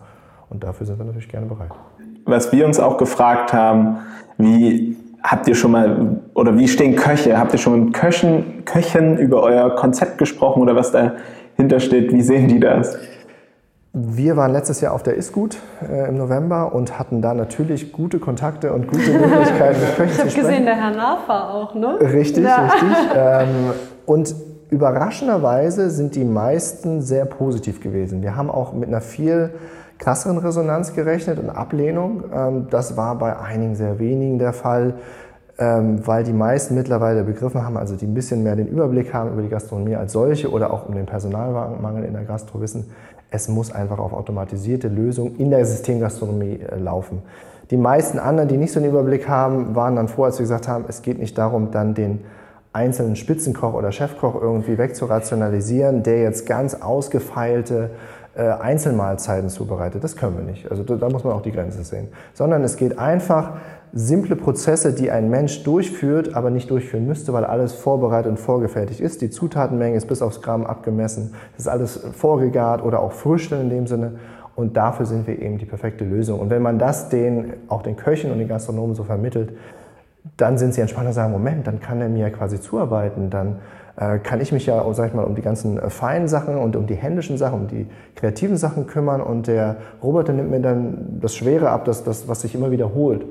Und 0.49 0.61
dafür 0.61 0.85
sind 0.85 0.99
wir 0.99 1.05
natürlich 1.05 1.29
gerne 1.29 1.45
bereit. 1.45 1.71
Was 2.25 2.51
wir 2.51 2.65
uns 2.65 2.81
auch 2.81 2.97
gefragt 2.97 3.53
haben, 3.53 3.99
wie 4.37 4.97
habt 5.23 5.47
ihr 5.47 5.55
schon 5.55 5.71
mal, 5.71 6.19
oder 6.33 6.57
wie 6.57 6.67
stehen 6.67 6.97
Köche? 6.97 7.39
Habt 7.39 7.53
ihr 7.53 7.59
schon 7.59 7.85
mit 7.85 7.93
Köchen, 7.93 8.65
Köchen 8.65 9.17
über 9.17 9.41
euer 9.41 9.73
Konzept 9.75 10.17
gesprochen 10.17 10.61
oder 10.63 10.75
was 10.75 10.91
dahinter 10.91 11.79
steht? 11.79 12.11
Wie 12.11 12.21
sehen 12.21 12.49
die 12.49 12.59
das? 12.59 12.97
Wir 13.93 14.37
waren 14.37 14.53
letztes 14.53 14.79
Jahr 14.79 14.93
auf 14.93 15.03
der 15.03 15.17
Isgut 15.17 15.57
äh, 15.81 16.07
im 16.07 16.17
November 16.17 16.73
und 16.73 16.97
hatten 16.97 17.21
da 17.21 17.33
natürlich 17.33 17.91
gute 17.91 18.19
Kontakte 18.19 18.71
und 18.71 18.87
gute 18.87 19.11
Möglichkeiten 19.11 19.81
mit 19.81 19.95
Köchen 19.97 20.13
zu 20.13 20.19
sprechen. 20.19 20.27
Ich 20.27 20.37
habe 20.37 20.47
gesehen, 20.47 20.65
der 20.65 20.75
Herr 20.75 20.91
Nafa 20.91 21.49
auch, 21.49 21.75
ne? 21.75 21.99
Richtig, 21.99 22.45
ja. 22.45 22.67
richtig. 22.67 22.97
Ähm, 23.13 23.47
und 24.05 24.33
überraschenderweise 24.69 25.89
sind 25.89 26.15
die 26.15 26.23
meisten 26.23 27.01
sehr 27.01 27.25
positiv 27.25 27.81
gewesen. 27.81 28.21
Wir 28.21 28.37
haben 28.37 28.49
auch 28.49 28.71
mit 28.71 28.87
einer 28.87 29.01
viel 29.01 29.55
krasseren 29.97 30.37
Resonanz 30.37 30.93
gerechnet 30.93 31.37
und 31.37 31.49
Ablehnung. 31.49 32.23
Ähm, 32.33 32.67
das 32.69 32.95
war 32.95 33.17
bei 33.17 33.37
einigen 33.37 33.75
sehr 33.75 33.99
wenigen 33.99 34.39
der 34.39 34.53
Fall, 34.53 34.93
ähm, 35.59 36.07
weil 36.07 36.23
die 36.23 36.31
meisten 36.31 36.75
mittlerweile 36.75 37.25
begriffen 37.25 37.65
haben, 37.65 37.75
also 37.75 37.97
die 37.97 38.05
ein 38.05 38.13
bisschen 38.13 38.41
mehr 38.41 38.55
den 38.55 38.67
Überblick 38.67 39.13
haben 39.13 39.33
über 39.33 39.41
die 39.41 39.49
Gastronomie 39.49 39.97
als 39.97 40.13
solche 40.13 40.49
oder 40.49 40.71
auch 40.71 40.87
um 40.87 40.95
den 40.95 41.07
Personalmangel 41.07 42.05
in 42.05 42.13
der 42.13 42.23
Gastro 42.23 42.61
wissen, 42.61 42.89
es 43.31 43.47
muss 43.47 43.71
einfach 43.71 43.97
auf 43.97 44.13
automatisierte 44.13 44.89
Lösungen 44.89 45.37
in 45.37 45.49
der 45.49 45.65
Systemgastronomie 45.65 46.59
äh, 46.59 46.77
laufen. 46.77 47.23
Die 47.71 47.77
meisten 47.77 48.19
anderen, 48.19 48.49
die 48.49 48.57
nicht 48.57 48.73
so 48.73 48.79
einen 48.79 48.89
Überblick 48.89 49.29
haben, 49.29 49.75
waren 49.75 49.95
dann 49.95 50.09
froh, 50.09 50.25
als 50.25 50.37
wir 50.37 50.43
gesagt 50.43 50.67
haben, 50.67 50.85
es 50.89 51.01
geht 51.01 51.17
nicht 51.17 51.37
darum, 51.37 51.71
dann 51.71 51.93
den 51.93 52.19
einzelnen 52.73 53.15
Spitzenkoch 53.15 53.73
oder 53.73 53.93
Chefkoch 53.93 54.35
irgendwie 54.39 54.77
wegzurationalisieren, 54.77 56.03
der 56.03 56.21
jetzt 56.21 56.45
ganz 56.45 56.75
ausgefeilte 56.75 57.91
äh, 58.35 58.43
Einzelmahlzeiten 58.43 59.49
zubereitet. 59.49 60.03
Das 60.03 60.17
können 60.17 60.37
wir 60.37 60.43
nicht. 60.43 60.69
Also 60.69 60.83
da, 60.83 60.95
da 60.95 61.09
muss 61.09 61.23
man 61.23 61.33
auch 61.33 61.41
die 61.41 61.51
Grenze 61.51 61.83
sehen. 61.83 62.09
Sondern 62.33 62.63
es 62.63 62.75
geht 62.75 62.99
einfach 62.99 63.53
simple 63.93 64.35
Prozesse, 64.35 64.93
die 64.93 65.11
ein 65.11 65.29
Mensch 65.29 65.63
durchführt, 65.63 66.33
aber 66.33 66.49
nicht 66.49 66.69
durchführen 66.69 67.05
müsste, 67.05 67.33
weil 67.33 67.43
alles 67.43 67.73
vorbereitet 67.73 68.29
und 68.31 68.37
vorgefertigt 68.37 68.99
ist. 69.01 69.21
Die 69.21 69.29
Zutatenmenge 69.29 69.97
ist 69.97 70.07
bis 70.07 70.21
aufs 70.21 70.41
Gramm 70.41 70.65
abgemessen. 70.65 71.33
Das 71.53 71.65
ist 71.65 71.67
alles 71.67 71.97
vorgegart 72.13 72.83
oder 72.83 73.01
auch 73.01 73.11
frisch 73.11 73.51
in 73.51 73.69
dem 73.69 73.87
Sinne. 73.87 74.13
Und 74.55 74.77
dafür 74.77 75.05
sind 75.05 75.27
wir 75.27 75.41
eben 75.41 75.57
die 75.57 75.65
perfekte 75.65 76.05
Lösung. 76.05 76.39
Und 76.39 76.49
wenn 76.49 76.61
man 76.61 76.77
das 76.77 77.09
den, 77.09 77.53
auch 77.67 77.81
den 77.81 77.95
Köchen 77.95 78.31
und 78.31 78.37
den 78.37 78.47
Gastronomen 78.47 78.95
so 78.95 79.03
vermittelt, 79.03 79.53
dann 80.37 80.57
sind 80.57 80.73
sie 80.73 80.81
entspannt 80.81 81.07
und 81.07 81.13
sagen, 81.13 81.31
Moment, 81.31 81.67
dann 81.67 81.79
kann 81.79 81.99
er 81.99 82.09
mir 82.09 82.29
quasi 82.29 82.59
zuarbeiten, 82.59 83.29
dann 83.29 83.57
äh, 83.97 84.19
kann 84.19 84.39
ich 84.39 84.51
mich 84.51 84.65
ja, 84.65 84.85
sag 84.93 85.09
ich 85.09 85.13
mal, 85.13 85.23
um 85.23 85.35
die 85.35 85.41
ganzen 85.41 85.77
äh, 85.77 85.89
feinen 85.89 86.27
Sachen 86.27 86.57
und 86.57 86.75
um 86.75 86.85
die 86.85 86.95
händischen 86.95 87.37
Sachen, 87.37 87.61
um 87.61 87.67
die 87.67 87.87
kreativen 88.15 88.57
Sachen 88.57 88.87
kümmern 88.87 89.21
und 89.21 89.47
der 89.47 89.77
Roboter 90.03 90.33
nimmt 90.33 90.51
mir 90.51 90.59
dann 90.61 91.19
das 91.21 91.35
Schwere 91.35 91.69
ab, 91.69 91.85
das, 91.85 92.03
das 92.03 92.27
was 92.27 92.41
sich 92.41 92.55
immer 92.55 92.71
wiederholt. 92.71 93.25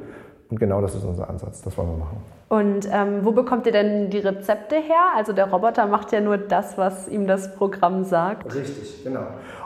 Und 0.51 0.59
genau 0.59 0.81
das 0.81 0.95
ist 0.95 1.05
unser 1.05 1.31
Ansatz, 1.31 1.63
das 1.63 1.79
wollen 1.79 1.91
wir 1.91 1.99
machen. 1.99 2.17
Und 2.49 2.89
ähm, 2.93 3.25
wo 3.25 3.31
bekommt 3.31 3.67
ihr 3.67 3.73
denn 3.73 4.11
die 4.11 4.19
Rezepte 4.19 4.75
her? 4.75 5.13
Also 5.17 5.33
der 5.33 5.49
Roboter 5.49 5.87
macht 5.87 6.11
ja 6.11 6.21
nur 6.21 6.37
das, 6.37 6.77
was 6.77 7.07
ihm 7.07 7.29
das 7.29 7.55
Programm 7.55 8.03
sagt. 8.03 8.53
Richtig, 8.53 9.05
genau. 9.05 9.21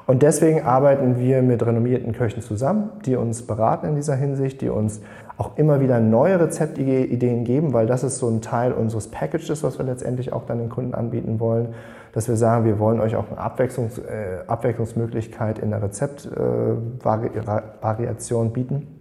Und 0.07 0.23
deswegen 0.23 0.61
arbeiten 0.61 1.19
wir 1.19 1.41
mit 1.41 1.65
renommierten 1.65 2.13
Köchen 2.13 2.43
zusammen, 2.43 2.91
die 3.07 3.17
uns 3.17 3.47
beraten 3.47 3.87
in 3.87 3.95
dieser 3.95 4.17
Hinsicht, 4.17 4.61
die 4.61 4.69
uns 4.69 5.01
auch 5.39 5.57
immer 5.57 5.81
wieder 5.81 5.99
neue 5.99 6.39
Rezeptideen 6.39 7.45
geben, 7.45 7.73
weil 7.73 7.87
das 7.87 8.05
ist 8.05 8.19
so 8.19 8.29
ein 8.29 8.43
Teil 8.43 8.75
unseres 8.75 9.09
Packages, 9.09 9.65
was 9.65 9.79
wir 9.79 9.87
letztendlich 9.87 10.35
auch 10.35 10.45
dann 10.45 10.59
den 10.59 10.69
Kunden 10.69 10.95
anbieten 10.95 11.41
wollen, 11.41 11.73
dass 12.13 12.29
wir 12.29 12.37
sagen, 12.37 12.67
wir 12.67 12.79
wollen 12.79 13.01
euch 13.01 13.17
auch 13.17 13.31
eine 13.31 13.39
Abwechslungs, 13.39 13.97
äh, 13.99 14.41
Abwechslungsmöglichkeit 14.47 15.59
in 15.59 15.71
der 15.71 15.83
Rezeptvariation 15.83 18.47
äh, 18.47 18.51
bieten. 18.51 18.94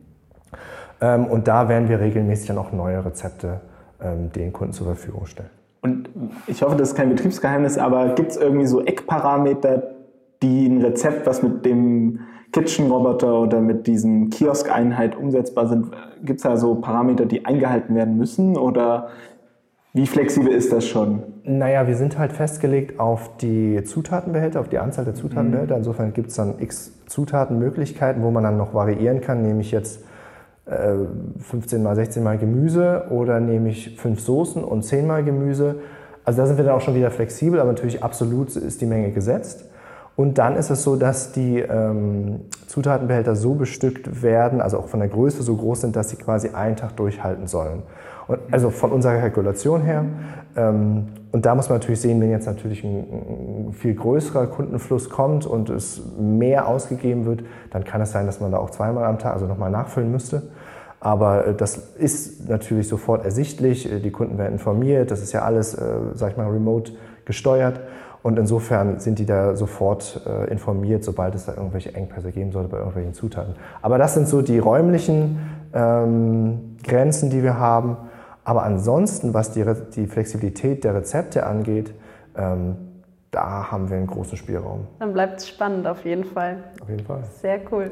Ähm, 1.04 1.26
und 1.26 1.50
da 1.50 1.68
werden 1.68 1.90
wir 1.90 2.00
regelmäßig 2.00 2.48
dann 2.48 2.58
auch 2.58 2.72
neue 2.72 3.04
Rezepte 3.04 3.60
ähm, 4.02 4.32
den 4.32 4.54
Kunden 4.54 4.74
zur 4.74 4.88
Verfügung 4.88 5.26
stellen. 5.26 5.50
Und 5.82 6.08
ich 6.48 6.62
hoffe, 6.64 6.78
das 6.78 6.90
ist 6.90 6.96
kein 6.96 7.10
Betriebsgeheimnis, 7.10 7.78
aber 7.78 8.16
gibt 8.16 8.32
es 8.32 8.38
irgendwie 8.38 8.68
so 8.68 8.82
Eckparameter, 8.82 9.84
die 10.42 10.68
ein 10.68 10.82
Rezept, 10.82 11.28
was 11.28 11.44
mit 11.44 11.66
dem 11.66 12.22
Kitchen-Roboter 12.54 13.42
oder 13.42 13.60
mit 13.60 13.86
diesem 13.86 14.30
Kiosk-Einheit 14.30 15.18
umsetzbar 15.18 15.68
sind? 15.68 15.88
Gibt 16.24 16.38
es 16.38 16.44
da 16.44 16.56
so 16.56 16.76
Parameter, 16.76 17.26
die 17.26 17.44
eingehalten 17.44 17.96
werden 17.96 18.18
müssen 18.18 18.56
oder 18.56 19.10
wie 19.92 20.08
flexibel 20.08 20.54
ist 20.54 20.72
das 20.72 20.88
schon? 20.88 21.24
Naja, 21.44 21.86
wir 21.86 21.98
sind 21.98 22.18
halt 22.18 22.32
festgelegt 22.32 23.00
auf 23.00 23.36
die 23.38 23.84
Zutatenbehälter, 23.84 24.62
auf 24.62 24.70
die 24.70 24.80
Anzahl 24.80 25.04
der 25.04 25.16
Zutatenbehälter. 25.16 25.76
Mhm. 25.76 25.80
Insofern 25.80 26.14
gibt 26.14 26.30
es 26.30 26.36
dann 26.36 26.56
x 26.60 26.94
Zutatenmöglichkeiten, 27.08 28.24
wo 28.24 28.32
man 28.32 28.44
dann 28.44 28.58
noch 28.58 28.74
variieren 28.74 29.20
kann, 29.20 29.42
nämlich 29.42 29.72
jetzt 29.72 30.00
15 30.66 31.80
äh, 31.80 31.84
mal 31.84 31.96
16 31.96 32.24
mal 32.24 32.38
Gemüse 32.38 33.06
oder 33.10 33.40
nehme 33.40 33.70
ich 33.70 33.98
fünf 33.98 34.22
Soßen 34.22 34.64
und 34.64 34.84
10 34.84 35.06
mal 35.06 35.24
Gemüse. 35.24 35.76
Also 36.26 36.42
da 36.42 36.48
sind 36.48 36.58
wir 36.58 36.64
dann 36.64 36.76
auch 36.76 36.82
schon 36.82 36.96
wieder 36.96 37.12
flexibel, 37.12 37.60
aber 37.60 37.72
natürlich 37.72 38.02
absolut 38.02 38.56
ist 38.56 38.80
die 38.80 38.86
Menge 38.86 39.12
gesetzt. 39.12 39.66
Und 40.16 40.38
dann 40.38 40.56
ist 40.56 40.70
es 40.70 40.84
so, 40.84 40.96
dass 40.96 41.32
die 41.32 41.60
ähm, 41.60 42.42
Zutatenbehälter 42.68 43.36
so 43.36 43.56
bestückt 43.56 44.22
werden, 44.22 44.62
also 44.62 44.78
auch 44.78 44.88
von 44.88 45.00
der 45.00 45.10
Größe 45.10 45.42
so 45.42 45.56
groß 45.56 45.82
sind, 45.82 45.96
dass 45.96 46.10
sie 46.10 46.18
quasi 46.18 46.50
einen 46.50 46.76
Tag 46.76 46.96
durchhalten 46.98 47.48
sollen. 47.48 47.82
Und, 48.28 48.40
also 48.52 48.70
von 48.70 48.92
unserer 48.92 49.18
Kalkulation 49.18 49.82
her. 49.82 50.06
Ähm, 50.56 51.08
und 51.32 51.46
da 51.46 51.56
muss 51.56 51.70
man 51.70 51.80
natürlich 51.80 52.02
sehen, 52.02 52.22
wenn 52.22 52.30
jetzt 52.30 52.46
natürlich 52.46 52.84
ein, 52.84 53.70
ein, 53.70 53.74
viel 53.74 53.96
größerer 53.96 54.48
Kundenfluss 54.48 55.10
kommt 55.10 55.46
und 55.46 55.70
es 55.70 56.02
mehr 56.20 56.68
ausgegeben 56.68 57.26
wird, 57.26 57.44
dann 57.72 57.84
kann 57.84 58.02
es 58.02 58.12
sein, 58.12 58.26
dass 58.26 58.40
man 58.40 58.52
da 58.52 58.58
auch 58.58 58.70
zweimal 58.70 59.06
am 59.06 59.18
Tag, 59.18 59.34
also 59.34 59.48
nochmal 59.48 59.72
nachfüllen 59.72 60.12
müsste. 60.12 60.44
Aber 61.00 61.48
äh, 61.48 61.56
das 61.56 61.78
ist 61.98 62.48
natürlich 62.48 62.88
sofort 62.88 63.26
ersichtlich. 63.26 63.92
Äh, 63.92 64.00
die 64.00 64.12
Kunden 64.12 64.38
werden 64.38 64.54
informiert. 64.54 65.12
Das 65.12 65.22
ist 65.22 65.34
ja 65.34 65.42
alles, 65.42 65.74
äh, 65.74 65.96
sag 66.14 66.32
ich 66.32 66.38
mal, 66.38 66.48
remote 66.48 66.94
gesteuert. 67.26 67.80
Und 68.22 68.40
insofern 68.40 69.00
sind 69.00 69.20
die 69.20 69.26
da 69.26 69.56
sofort 69.56 70.22
äh, 70.26 70.50
informiert, 70.50 71.04
sobald 71.04 71.36
es 71.36 71.46
da 71.46 71.56
irgendwelche 71.56 71.94
Engpässe 71.94 72.32
geben 72.32 72.54
sollte 72.54 72.70
bei 72.70 72.78
irgendwelchen 72.78 73.14
Zutaten. 73.14 73.56
Aber 73.82 73.98
das 73.98 74.14
sind 74.14 74.30
so 74.30 74.42
die 74.42 74.60
räumlichen 74.60 75.40
ähm, 75.74 76.78
Grenzen, 76.84 77.30
die 77.30 77.44
wir 77.44 77.60
haben. 77.60 77.98
Aber 78.44 78.64
ansonsten, 78.64 79.34
was 79.34 79.52
die, 79.52 79.66
die 79.96 80.08
Flexibilität 80.08 80.84
der 80.84 80.96
Rezepte 80.96 81.46
angeht, 81.46 81.94
ähm, 82.36 82.76
da 83.32 83.72
haben 83.72 83.90
wir 83.90 83.98
einen 83.98 84.08
großen 84.08 84.38
Spielraum. 84.38 84.88
Dann 85.00 85.14
bleibt 85.14 85.40
es 85.40 85.48
spannend 85.48 85.88
auf 85.88 86.06
jeden 86.06 86.26
Fall. 86.26 86.58
Auf 86.82 86.90
jeden 86.90 87.06
Fall. 87.06 87.24
Sehr 87.42 87.60
cool 87.72 87.92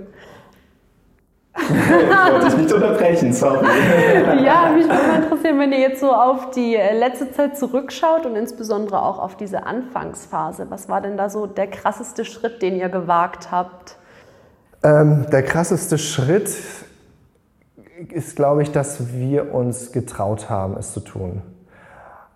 ich 1.58 1.70
wollte 1.70 2.46
dich 2.46 2.58
nicht 2.58 2.74
unterbrechen, 2.74 3.34
sorry. 3.34 3.66
ja, 4.44 4.72
mich 4.74 4.88
würde 4.88 5.08
mal 5.08 5.24
interessieren, 5.24 5.60
wenn 5.60 5.72
ihr 5.72 5.80
jetzt 5.80 6.00
so 6.00 6.14
auf 6.14 6.52
die 6.52 6.76
äh, 6.76 6.98
letzte 6.98 7.32
Zeit 7.32 7.58
zurückschaut 7.58 8.26
und 8.26 8.36
insbesondere 8.36 9.02
auch 9.02 9.20
auf 9.20 9.36
diese 9.36 9.66
Anfangsphase. 9.66 10.68
Was 10.70 10.88
war 10.88 11.02
denn 11.02 11.18
da 11.18 11.30
so 11.30 11.48
der 11.48 11.68
krasseste 11.68 12.26
Schritt, 12.26 12.62
den 12.62 12.76
ihr 12.76 12.90
gewagt 12.90 13.52
habt? 13.52 13.98
Ähm, 14.84 15.26
der 15.32 15.44
krasseste 15.44 15.98
Schritt 15.98 16.50
ist, 18.10 18.36
glaube 18.36 18.64
ich, 18.64 18.72
dass 18.72 19.14
wir 19.14 19.54
uns 19.54 19.92
getraut 19.92 20.50
haben, 20.50 20.76
es 20.78 20.94
zu 20.94 21.00
tun. 21.02 21.42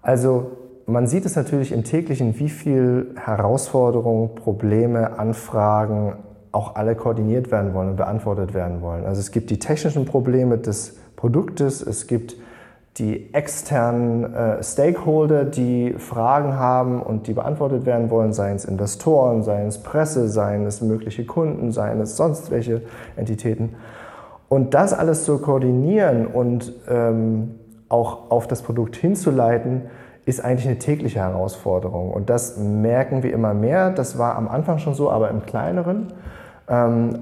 Also 0.02 0.52
man 0.86 1.08
sieht 1.08 1.26
es 1.26 1.36
natürlich 1.36 1.72
im 1.72 1.84
täglichen, 1.84 2.38
wie 2.38 2.50
viele 2.50 3.08
Herausforderungen, 3.16 4.36
Probleme, 4.36 5.18
Anfragen, 5.18 6.18
auch 6.52 6.76
alle 6.76 6.96
koordiniert 6.96 7.52
werden 7.52 7.74
wollen 7.74 7.90
und 7.90 7.96
beantwortet 7.96 8.54
werden 8.54 8.82
wollen. 8.82 9.06
Also 9.06 9.20
es 9.20 9.32
gibt 9.32 9.50
die 9.50 9.60
technischen 9.60 10.06
Probleme 10.06 10.58
des 10.58 10.98
Produktes, 11.16 11.82
es 11.82 12.08
gibt 12.08 12.38
die 12.98 13.34
externen 13.34 14.34
äh, 14.34 14.64
Stakeholder, 14.64 15.44
die 15.44 15.96
Fragen 15.98 16.54
haben 16.54 17.02
und 17.02 17.28
die 17.28 17.34
beantwortet 17.34 17.86
werden 17.86 18.10
wollen, 18.10 18.32
seien 18.32 18.56
es 18.56 18.64
Investoren, 18.64 19.44
seien 19.44 19.68
es 19.68 19.84
Presse, 19.84 20.30
seien 20.30 20.66
es 20.66 20.82
mögliche 20.82 21.26
Kunden, 21.26 21.74
seien 21.74 22.00
es 22.00 22.16
sonst 22.16 22.52
welche 22.52 22.84
Entitäten. 23.18 23.76
Und 24.50 24.74
das 24.74 24.94
alles 24.94 25.25
zu 25.25 25.40
koordinieren 25.40 26.28
und 26.28 26.74
ähm, 26.88 27.56
auch 27.90 28.32
auf 28.32 28.48
das 28.48 28.62
Produkt 28.62 28.96
hinzuleiten, 28.96 29.84
ist 30.25 30.44
eigentlich 30.44 30.68
eine 30.68 30.80
tägliche 30.80 31.20
Herausforderung. 31.20 32.12
Und 32.12 32.30
das 32.30 32.58
merken 32.58 33.22
wir 33.24 33.32
immer 33.32 33.54
mehr. 33.54 33.92
Das 33.92 34.18
war 34.18 34.36
am 34.36 34.48
Anfang 34.48 34.80
schon 34.80 34.96
so, 34.96 35.12
aber 35.12 35.30
im 35.30 35.46
kleineren. 35.46 36.14
Ähm, 36.68 37.20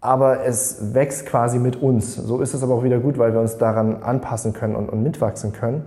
aber 0.00 0.44
es 0.44 0.94
wächst 0.94 1.26
quasi 1.26 1.58
mit 1.58 1.82
uns. 1.82 2.14
So 2.14 2.40
ist 2.40 2.54
es 2.54 2.62
aber 2.62 2.74
auch 2.74 2.84
wieder 2.84 3.00
gut, 3.00 3.18
weil 3.18 3.32
wir 3.32 3.40
uns 3.40 3.58
daran 3.58 4.02
anpassen 4.02 4.52
können 4.52 4.76
und, 4.76 4.88
und 4.88 5.02
mitwachsen 5.02 5.52
können. 5.52 5.84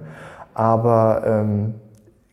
Aber 0.53 1.23
ähm, 1.25 1.75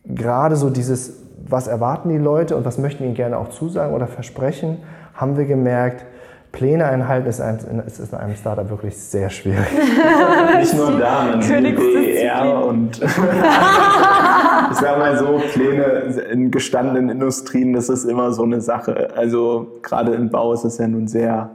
gerade 0.03 0.57
so 0.57 0.69
dieses, 0.69 1.23
was 1.47 1.67
erwarten 1.67 2.09
die 2.09 2.17
Leute 2.17 2.57
und 2.57 2.65
was 2.65 2.77
möchten 2.77 3.05
ihnen 3.05 3.13
gerne 3.13 3.37
auch 3.37 3.49
zusagen 3.49 3.93
oder 3.93 4.07
versprechen, 4.07 4.79
haben 5.13 5.37
wir 5.37 5.45
gemerkt, 5.45 6.05
Pläne 6.51 6.85
einhalten 6.85 7.27
ist, 7.27 7.41
ein, 7.41 7.59
ist 7.85 7.99
in 7.99 8.17
einem 8.17 8.35
Startup 8.35 8.69
wirklich 8.69 8.97
sehr 8.97 9.29
schwierig. 9.29 9.67
Nicht 10.59 10.75
nur 10.75 10.99
da, 10.99 11.25
man 11.25 11.41
sieht 11.41 11.75
BR 11.75 12.65
und 12.65 12.99
ich 14.71 14.77
sag 14.77 14.97
mal 14.97 15.17
so, 15.17 15.39
Pläne 15.53 15.83
in 16.31 16.49
gestandenen 16.49 17.09
Industrien, 17.09 17.73
das 17.73 17.89
ist 17.89 18.05
immer 18.05 18.31
so 18.31 18.43
eine 18.43 18.61
Sache. 18.61 19.09
Also 19.15 19.79
gerade 19.83 20.13
im 20.13 20.29
Bau 20.29 20.53
ist 20.53 20.63
es 20.63 20.79
ja 20.79 20.87
nun 20.87 21.07
sehr 21.07 21.51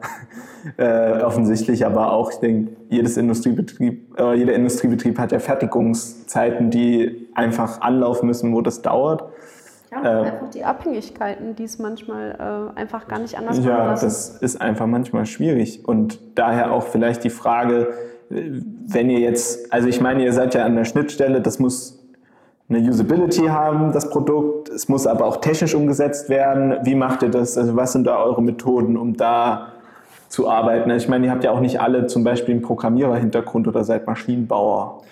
äh, 0.76 1.22
offensichtlich, 1.22 1.84
aber 1.84 2.12
auch, 2.12 2.30
ich 2.30 2.38
denke, 2.38 2.76
jedes 2.88 3.16
Industriebetrieb, 3.16 4.18
äh, 4.18 4.34
jeder 4.34 4.54
Industriebetrieb 4.54 5.18
hat 5.18 5.32
ja 5.32 5.38
Fertigungszeiten, 5.38 6.70
die 6.70 7.28
einfach 7.34 7.80
anlaufen 7.80 8.26
müssen, 8.26 8.54
wo 8.54 8.60
das 8.60 8.82
dauert. 8.82 9.24
Ja, 10.02 10.22
äh, 10.22 10.26
einfach 10.26 10.50
die 10.50 10.64
Abhängigkeiten, 10.64 11.56
die 11.56 11.64
es 11.64 11.78
manchmal 11.78 12.72
äh, 12.76 12.78
einfach 12.78 13.06
gar 13.08 13.18
nicht 13.18 13.38
anders 13.38 13.58
Ja, 13.64 13.90
das 13.90 14.30
ist 14.30 14.60
einfach 14.60 14.86
manchmal 14.86 15.26
schwierig. 15.26 15.86
Und 15.86 16.18
daher 16.34 16.72
auch 16.72 16.84
vielleicht 16.84 17.24
die 17.24 17.30
Frage, 17.30 17.94
wenn 18.28 19.10
ihr 19.10 19.20
jetzt, 19.20 19.72
also 19.72 19.88
ich 19.88 20.00
meine, 20.00 20.24
ihr 20.24 20.32
seid 20.32 20.54
ja 20.54 20.64
an 20.64 20.76
der 20.76 20.84
Schnittstelle, 20.84 21.40
das 21.40 21.58
muss 21.58 22.04
eine 22.68 22.78
Usability 22.78 23.46
haben, 23.46 23.92
das 23.92 24.08
Produkt, 24.08 24.70
es 24.70 24.88
muss 24.88 25.06
aber 25.06 25.26
auch 25.26 25.36
technisch 25.36 25.74
umgesetzt 25.74 26.28
werden. 26.28 26.78
Wie 26.82 26.94
macht 26.94 27.22
ihr 27.22 27.28
das? 27.28 27.58
Also 27.58 27.76
was 27.76 27.92
sind 27.92 28.06
da 28.06 28.22
eure 28.22 28.42
Methoden, 28.42 28.96
um 28.96 29.16
da 29.16 29.72
zu 30.28 30.48
arbeiten? 30.48 30.90
Ich 30.90 31.08
meine, 31.08 31.26
ihr 31.26 31.32
habt 31.32 31.44
ja 31.44 31.50
auch 31.50 31.60
nicht 31.60 31.80
alle 31.80 32.06
zum 32.06 32.24
Beispiel 32.24 32.54
einen 32.54 32.62
Programmierer-Hintergrund 32.62 33.68
oder 33.68 33.84
seid 33.84 34.06
Maschinenbauer. 34.06 35.02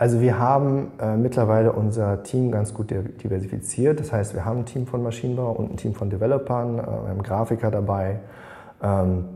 Also 0.00 0.22
wir 0.22 0.38
haben 0.38 0.92
äh, 0.98 1.14
mittlerweile 1.14 1.72
unser 1.72 2.22
Team 2.22 2.50
ganz 2.50 2.72
gut 2.72 2.90
diversifiziert. 2.90 4.00
Das 4.00 4.14
heißt, 4.14 4.32
wir 4.32 4.46
haben 4.46 4.60
ein 4.60 4.64
Team 4.64 4.86
von 4.86 5.02
Maschinenbauern 5.02 5.56
und 5.56 5.72
ein 5.72 5.76
Team 5.76 5.94
von 5.94 6.08
Developern, 6.08 6.78
äh, 6.78 6.86
wir 6.86 7.08
haben 7.10 7.22
Grafiker 7.22 7.70
dabei. 7.70 8.20
Ähm, 8.82 9.26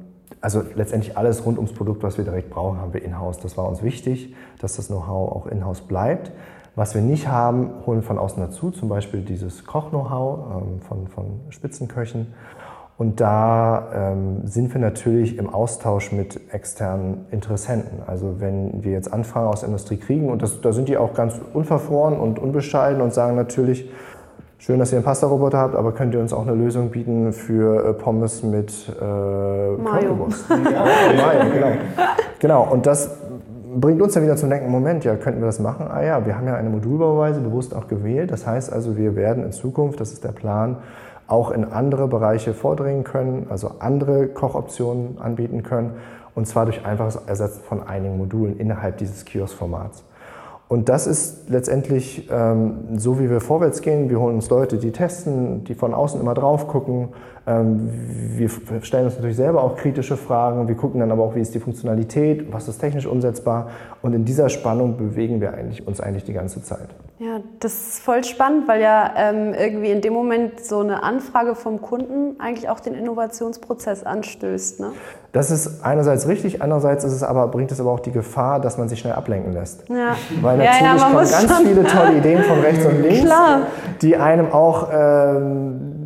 also 0.41 0.63
letztendlich 0.75 1.19
alles 1.19 1.45
rund 1.45 1.59
ums 1.59 1.75
Produkt, 1.75 2.03
was 2.03 2.17
wir 2.17 2.25
direkt 2.25 2.49
brauchen, 2.49 2.81
haben 2.81 2.95
wir 2.95 3.03
in-house. 3.03 3.41
Das 3.41 3.59
war 3.59 3.69
uns 3.69 3.83
wichtig, 3.83 4.35
dass 4.59 4.77
das 4.77 4.87
Know-how 4.87 5.33
auch 5.33 5.47
in-house 5.49 5.83
bleibt. 5.83 6.33
Was 6.77 6.95
wir 6.95 7.03
nicht 7.03 7.29
haben, 7.29 7.71
holen 7.85 7.99
wir 7.99 8.03
von 8.03 8.19
außen 8.19 8.43
dazu, 8.43 8.71
zum 8.71 8.89
Beispiel 8.89 9.21
dieses 9.21 9.67
Koch-Know-how 9.67 10.63
ähm, 10.63 10.81
von, 10.81 11.09
von 11.09 11.41
Spitzenköchen. 11.51 12.29
Und 12.97 13.21
da 13.21 13.89
ähm, 13.93 14.43
sind 14.45 14.73
wir 14.73 14.81
natürlich 14.81 15.37
im 15.37 15.53
Austausch 15.53 16.13
mit 16.13 16.41
externen 16.53 17.27
Interessenten. 17.33 18.03
Also 18.07 18.37
wenn 18.39 18.85
wir 18.85 18.93
jetzt 18.93 19.13
Anfragen 19.13 19.49
aus 19.49 19.61
der 19.61 19.69
Industrie 19.69 19.97
kriegen, 19.97 20.31
und 20.31 20.43
das, 20.43 20.61
da 20.61 20.73
sind 20.73 20.89
die 20.89 20.97
auch 20.97 21.13
ganz 21.13 21.41
unverfroren 21.53 22.17
und 22.17 22.39
unbescheiden 22.39 23.03
und 23.03 23.13
sagen 23.13 23.35
natürlich, 23.35 23.91
schön, 24.59 24.79
dass 24.79 24.93
ihr 24.93 24.99
einen 24.99 25.05
Pasta-Roboter 25.05 25.59
habt, 25.59 25.75
aber 25.75 25.91
könnt 25.91 26.15
ihr 26.15 26.21
uns 26.21 26.33
auch 26.33 26.47
eine 26.47 26.55
Lösung 26.55 26.91
bieten 26.91 27.33
für 27.33 27.85
äh, 27.85 27.93
Pommes 27.95 28.45
mit 28.45 28.73
äh, 28.89 29.05
Mayo. 29.05 30.29
Ja, 30.49 30.85
Mayo, 31.17 31.51
genau. 31.53 31.73
genau, 32.39 32.69
und 32.71 32.87
das 32.87 33.11
bringt 33.77 34.01
uns 34.01 34.15
dann 34.15 34.23
wieder 34.23 34.37
zum 34.37 34.51
Denken, 34.51 34.71
Moment, 34.71 35.05
ja, 35.05 35.17
könnten 35.17 35.41
wir 35.41 35.47
das 35.47 35.59
machen? 35.59 35.89
Ah 35.91 36.03
ja, 36.03 36.25
wir 36.25 36.37
haben 36.37 36.47
ja 36.47 36.55
eine 36.55 36.71
Modulbauweise 36.71 37.41
bewusst 37.41 37.75
auch 37.75 37.89
gewählt. 37.89 38.31
Das 38.31 38.47
heißt 38.47 38.73
also, 38.73 38.97
wir 38.97 39.17
werden 39.17 39.45
in 39.45 39.51
Zukunft, 39.51 40.01
das 40.01 40.13
ist 40.13 40.23
der 40.23 40.33
Plan, 40.33 40.77
auch 41.27 41.51
in 41.51 41.65
andere 41.65 42.09
Bereiche 42.09 42.55
vordringen 42.55 43.05
können, 43.05 43.47
also 43.51 43.73
andere 43.79 44.29
Kochoptionen 44.29 45.19
anbieten 45.19 45.63
können, 45.63 45.95
und 46.35 46.47
zwar 46.47 46.65
durch 46.65 46.85
einfaches 46.85 47.17
Ersetzen 47.17 47.63
von 47.63 47.87
einigen 47.87 48.19
Modulen 48.19 48.59
innerhalb 48.59 48.99
dieses 48.99 49.25
Kiosk-Formats. 49.25 50.05
Und 50.67 50.89
das 50.89 51.07
ist 51.07 51.51
letztendlich 51.51 52.29
ähm, 52.33 52.99
so, 52.99 53.21
wie 53.21 53.29
wir 53.29 53.41
vorwärts 53.41 53.83
gehen. 53.83 54.09
Wir 54.09 54.19
holen 54.19 54.37
uns 54.37 54.49
Leute, 54.49 54.79
die 54.79 54.93
testen, 54.93 55.63
die 55.65 55.75
von 55.75 55.93
außen 55.93 56.19
immer 56.19 56.33
drauf 56.33 56.69
gucken. 56.69 57.11
Ähm, 57.47 57.91
wir 58.37 58.49
stellen 58.83 59.05
uns 59.05 59.17
natürlich 59.17 59.37
selber 59.37 59.63
auch 59.63 59.77
kritische 59.77 60.17
Fragen. 60.17 60.67
Wir 60.67 60.75
gucken 60.75 61.01
dann 61.01 61.13
aber 61.13 61.23
auch, 61.23 61.35
wie 61.35 61.41
ist 61.41 61.55
die 61.55 61.61
Funktionalität, 61.61 62.51
was 62.51 62.67
ist 62.67 62.79
technisch 62.79 63.05
umsetzbar. 63.05 63.69
Und 64.01 64.15
in 64.15 64.25
dieser 64.25 64.49
Spannung 64.49 64.97
bewegen 64.97 65.43
wir 65.43 65.53
eigentlich, 65.53 65.87
uns 65.87 66.01
eigentlich 66.01 66.25
die 66.25 66.33
ganze 66.33 66.63
Zeit. 66.63 66.89
Ja, 67.19 67.41
das 67.61 67.75
ist 67.75 67.99
voll 68.01 68.25
spannend, 68.25 68.67
weil 68.67 68.81
ja 68.81 69.13
ähm, 69.17 69.53
irgendwie 69.53 69.91
in 69.91 70.01
dem 70.01 70.15
Moment 70.15 70.61
so 70.61 70.81
eine 70.81 71.03
Anfrage 71.03 71.55
vom 71.55 71.83
Kunden 71.83 72.41
eigentlich 72.41 72.71
auch 72.71 72.81
den 72.81 72.95
Innovationsprozess 72.95 74.03
anstößt. 74.03 74.81
Ne? 74.81 74.93
Das 75.35 75.51
ist 75.51 75.85
einerseits 75.85 76.29
richtig, 76.29 76.63
andererseits 76.63 77.03
ist 77.03 77.13
es 77.13 77.25
aber, 77.25 77.49
bringt 77.49 77.73
es 77.73 77.81
aber 77.81 77.91
auch 77.91 77.99
die 77.99 78.13
Gefahr, 78.13 78.61
dass 78.61 78.79
man 78.79 78.89
sich 78.89 79.01
schnell 79.01 79.15
ablenken 79.15 79.53
lässt. 79.53 79.83
Ja. 79.89 80.17
Weil 80.41 80.59
natürlich 80.59 80.81
ja, 80.81 80.97
ja, 80.97 81.03
kommen 81.03 81.17
ganz 81.17 81.59
viele 81.59 81.83
tolle 81.83 82.19
Ideen 82.19 82.45
von 82.45 82.61
rechts 82.61 82.87
und 82.87 83.03
links, 83.03 83.25
Klar. 83.25 83.63
die 84.01 84.17
einem 84.17 84.53
auch 84.53 84.91
ähm, 84.93 86.04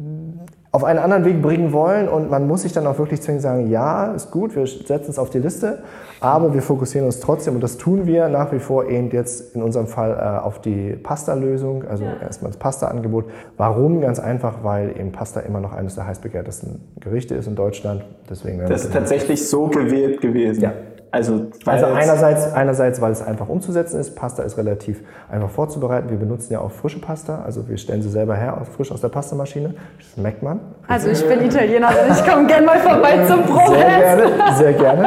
auf 0.70 0.84
einen 0.84 0.98
anderen 0.98 1.24
Weg 1.24 1.40
bringen 1.40 1.72
wollen 1.72 2.08
und 2.08 2.30
man 2.30 2.46
muss 2.46 2.62
sich 2.62 2.72
dann 2.72 2.86
auch 2.86 2.98
wirklich 2.98 3.22
zwingend 3.22 3.42
sagen, 3.42 3.70
ja, 3.70 4.12
ist 4.12 4.30
gut, 4.30 4.54
wir 4.54 4.66
setzen 4.66 5.10
es 5.10 5.18
auf 5.18 5.30
die 5.30 5.38
Liste, 5.38 5.78
aber 6.20 6.52
wir 6.52 6.60
fokussieren 6.60 7.06
uns 7.06 7.20
trotzdem 7.20 7.54
und 7.54 7.62
das 7.62 7.78
tun 7.78 8.06
wir 8.06 8.28
nach 8.28 8.52
wie 8.52 8.58
vor 8.58 8.86
eben 8.86 9.10
jetzt 9.10 9.54
in 9.54 9.62
unserem 9.62 9.86
Fall 9.86 10.12
äh, 10.12 10.44
auf 10.44 10.60
die 10.60 10.92
Pasta-Lösung, 10.92 11.84
also 11.88 12.04
ja. 12.04 12.16
erstmal 12.20 12.50
das 12.50 12.58
Pasta-Angebot. 12.58 13.24
Warum? 13.56 14.02
Ganz 14.02 14.20
einfach, 14.20 14.62
weil 14.62 14.90
eben 14.90 15.10
Pasta 15.10 15.40
immer 15.40 15.60
noch 15.60 15.72
eines 15.72 15.94
der 15.94 16.06
heißbegehrtesten 16.06 16.80
Gerichte 17.00 17.34
ist 17.34 17.46
in 17.46 17.54
Deutschland. 17.54 18.04
Deswegen 18.28 18.58
das 18.66 18.84
ist 18.84 18.92
tatsächlich 18.92 19.48
so 19.48 19.68
gewählt 19.68 20.20
gewesen. 20.20 20.62
Ja. 20.62 20.72
Also, 21.10 21.46
also 21.64 21.86
einerseits, 21.86 22.52
einerseits, 22.52 23.00
weil 23.00 23.12
es 23.12 23.22
einfach 23.22 23.48
umzusetzen 23.48 23.98
ist. 23.98 24.14
Pasta 24.14 24.42
ist 24.42 24.58
relativ 24.58 25.02
einfach 25.30 25.48
vorzubereiten. 25.48 26.10
Wir 26.10 26.18
benutzen 26.18 26.52
ja 26.52 26.60
auch 26.60 26.70
frische 26.70 27.00
Pasta. 27.00 27.42
Also 27.46 27.66
wir 27.68 27.78
stellen 27.78 28.02
sie 28.02 28.10
selber 28.10 28.36
her, 28.36 28.60
frisch 28.76 28.92
aus 28.92 29.00
der 29.00 29.08
Pastamaschine. 29.08 29.74
Schmeckt 29.98 30.42
man. 30.42 30.60
Also 30.86 31.08
ich 31.08 31.26
bin 31.26 31.42
Italiener, 31.42 31.88
also 31.88 32.20
ich 32.20 32.30
komme 32.30 32.46
gerne 32.46 32.66
mal 32.66 32.78
vorbei 32.78 33.24
zum 33.26 33.42
Brot. 33.44 33.68
Sehr 33.68 33.98
gerne, 33.98 34.56
sehr 34.56 34.72
gerne. 34.74 35.06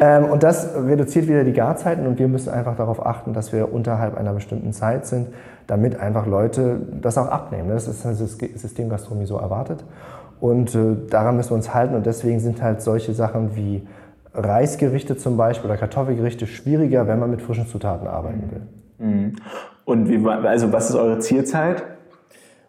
Ähm, 0.00 0.24
und 0.26 0.42
das 0.42 0.70
reduziert 0.74 1.28
wieder 1.28 1.44
die 1.44 1.52
Garzeiten 1.52 2.06
und 2.06 2.18
wir 2.18 2.28
müssen 2.28 2.50
einfach 2.50 2.76
darauf 2.76 3.04
achten, 3.04 3.34
dass 3.34 3.52
wir 3.52 3.72
unterhalb 3.72 4.16
einer 4.16 4.32
bestimmten 4.32 4.72
Zeit 4.72 5.06
sind, 5.06 5.28
damit 5.66 6.00
einfach 6.00 6.26
Leute 6.26 6.78
das 7.00 7.18
auch 7.18 7.28
abnehmen. 7.28 7.68
Das 7.68 7.86
ist 7.86 8.04
das 8.04 8.18
System 8.18 8.88
Gastronomie 8.88 9.26
so 9.26 9.36
erwartet. 9.36 9.84
Und 10.40 10.74
äh, 10.74 10.96
daran 11.10 11.36
müssen 11.36 11.50
wir 11.50 11.56
uns 11.56 11.74
halten 11.74 11.94
und 11.94 12.06
deswegen 12.06 12.40
sind 12.40 12.62
halt 12.62 12.82
solche 12.82 13.12
Sachen 13.14 13.56
wie 13.56 13.86
Reisgerichte 14.34 15.16
zum 15.16 15.36
Beispiel 15.36 15.70
oder 15.70 15.78
Kartoffelgerichte 15.78 16.46
schwieriger, 16.46 17.06
wenn 17.06 17.18
man 17.18 17.30
mit 17.30 17.40
frischen 17.40 17.66
Zutaten 17.66 18.06
arbeiten 18.06 18.50
will. 18.50 19.06
Mhm. 19.06 19.36
Und 19.84 20.08
wie, 20.08 20.26
also 20.26 20.72
was 20.72 20.90
ist 20.90 20.96
eure 20.96 21.18
Zielzeit? 21.18 21.82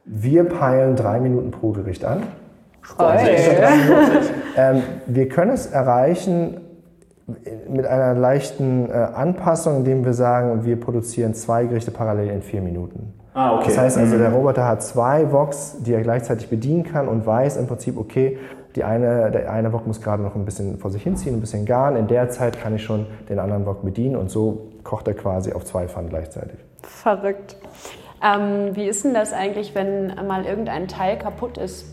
Wir 0.06 0.44
peilen 0.44 0.96
drei 0.96 1.20
Minuten 1.20 1.52
pro 1.52 1.72
Gericht 1.72 2.06
an. 2.06 2.24
ähm, 4.56 4.84
wir 5.08 5.28
können 5.30 5.52
es 5.52 5.66
erreichen 5.66 6.62
mit 7.68 7.88
einer 7.88 8.14
leichten 8.14 8.90
äh, 8.90 8.94
Anpassung, 8.94 9.78
indem 9.78 10.06
wir 10.06 10.14
sagen, 10.14 10.64
wir 10.64 10.80
produzieren 10.80 11.34
zwei 11.34 11.66
Gerichte 11.66 11.90
parallel 11.90 12.30
in 12.30 12.42
vier 12.44 12.62
Minuten. 12.62 13.14
Ah, 13.34 13.56
okay. 13.56 13.66
Das 13.68 13.78
heißt 13.80 13.98
also, 13.98 14.18
der 14.18 14.30
mhm. 14.30 14.36
Roboter 14.36 14.68
hat 14.68 14.84
zwei 14.84 15.32
Vox, 15.32 15.78
die 15.80 15.94
er 15.94 16.02
gleichzeitig 16.02 16.50
bedienen 16.50 16.84
kann 16.84 17.08
und 17.08 17.26
weiß 17.26 17.58
im 17.58 17.68
Prinzip, 17.68 17.98
okay, 17.98 18.38
die 18.76 18.84
eine, 18.84 19.32
der 19.32 19.52
eine 19.52 19.72
Wok 19.72 19.88
muss 19.88 20.02
gerade 20.02 20.22
noch 20.22 20.36
ein 20.36 20.46
bisschen 20.46 20.78
vor 20.78 20.92
sich 20.92 21.04
hinziehen, 21.04 21.36
ein 21.36 21.42
bisschen 21.42 21.66
garen. 21.66 21.96
In 21.96 22.08
der 22.08 22.30
Zeit 22.30 22.60
kann 22.60 22.76
ich 22.76 22.84
schon 22.84 23.06
den 23.30 23.40
anderen 23.40 23.66
Wok 23.66 23.84
bedienen 23.84 24.16
und 24.16 24.30
so 24.30 24.68
kocht 24.84 25.08
er 25.08 25.14
quasi 25.14 25.54
auf 25.54 25.66
zwei 25.66 25.88
Pfannen 25.88 26.10
gleichzeitig. 26.10 26.60
Verrückt. 26.82 27.56
Ähm, 28.24 28.76
wie 28.76 28.88
ist 28.88 29.04
denn 29.04 29.14
das 29.14 29.34
eigentlich, 29.34 29.76
wenn 29.76 30.14
mal 30.28 30.46
irgendein 30.46 30.88
Teil 30.88 31.18
kaputt 31.18 31.58
ist? 31.58 31.86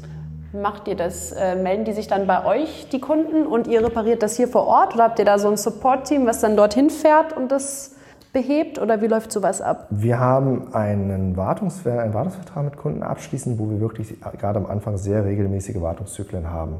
Macht 0.52 0.86
ihr 0.86 0.96
das? 0.96 1.32
Äh, 1.32 1.56
melden 1.56 1.84
die 1.84 1.92
sich 1.92 2.08
dann 2.08 2.26
bei 2.26 2.44
euch, 2.44 2.88
die 2.90 3.00
Kunden, 3.00 3.46
und 3.46 3.66
ihr 3.66 3.82
repariert 3.84 4.22
das 4.22 4.36
hier 4.36 4.48
vor 4.48 4.66
Ort? 4.66 4.94
Oder 4.94 5.04
habt 5.04 5.18
ihr 5.18 5.24
da 5.24 5.38
so 5.38 5.48
ein 5.48 5.56
Support-Team, 5.56 6.26
was 6.26 6.40
dann 6.40 6.56
dorthin 6.56 6.90
fährt 6.90 7.34
und 7.34 7.50
das 7.50 7.91
behebt 8.32 8.78
oder 8.80 9.00
wie 9.02 9.06
läuft 9.06 9.32
sowas 9.32 9.60
ab? 9.60 9.86
Wir 9.90 10.18
haben 10.18 10.74
einen, 10.74 11.36
Wartungs 11.36 11.86
einen 11.86 12.14
Wartungsvertrag 12.14 12.64
mit 12.64 12.76
Kunden 12.76 13.02
abschließen, 13.02 13.58
wo 13.58 13.70
wir 13.70 13.80
wirklich 13.80 14.18
gerade 14.38 14.58
am 14.58 14.66
Anfang 14.66 14.96
sehr 14.96 15.24
regelmäßige 15.24 15.80
Wartungszyklen 15.80 16.50
haben, 16.50 16.76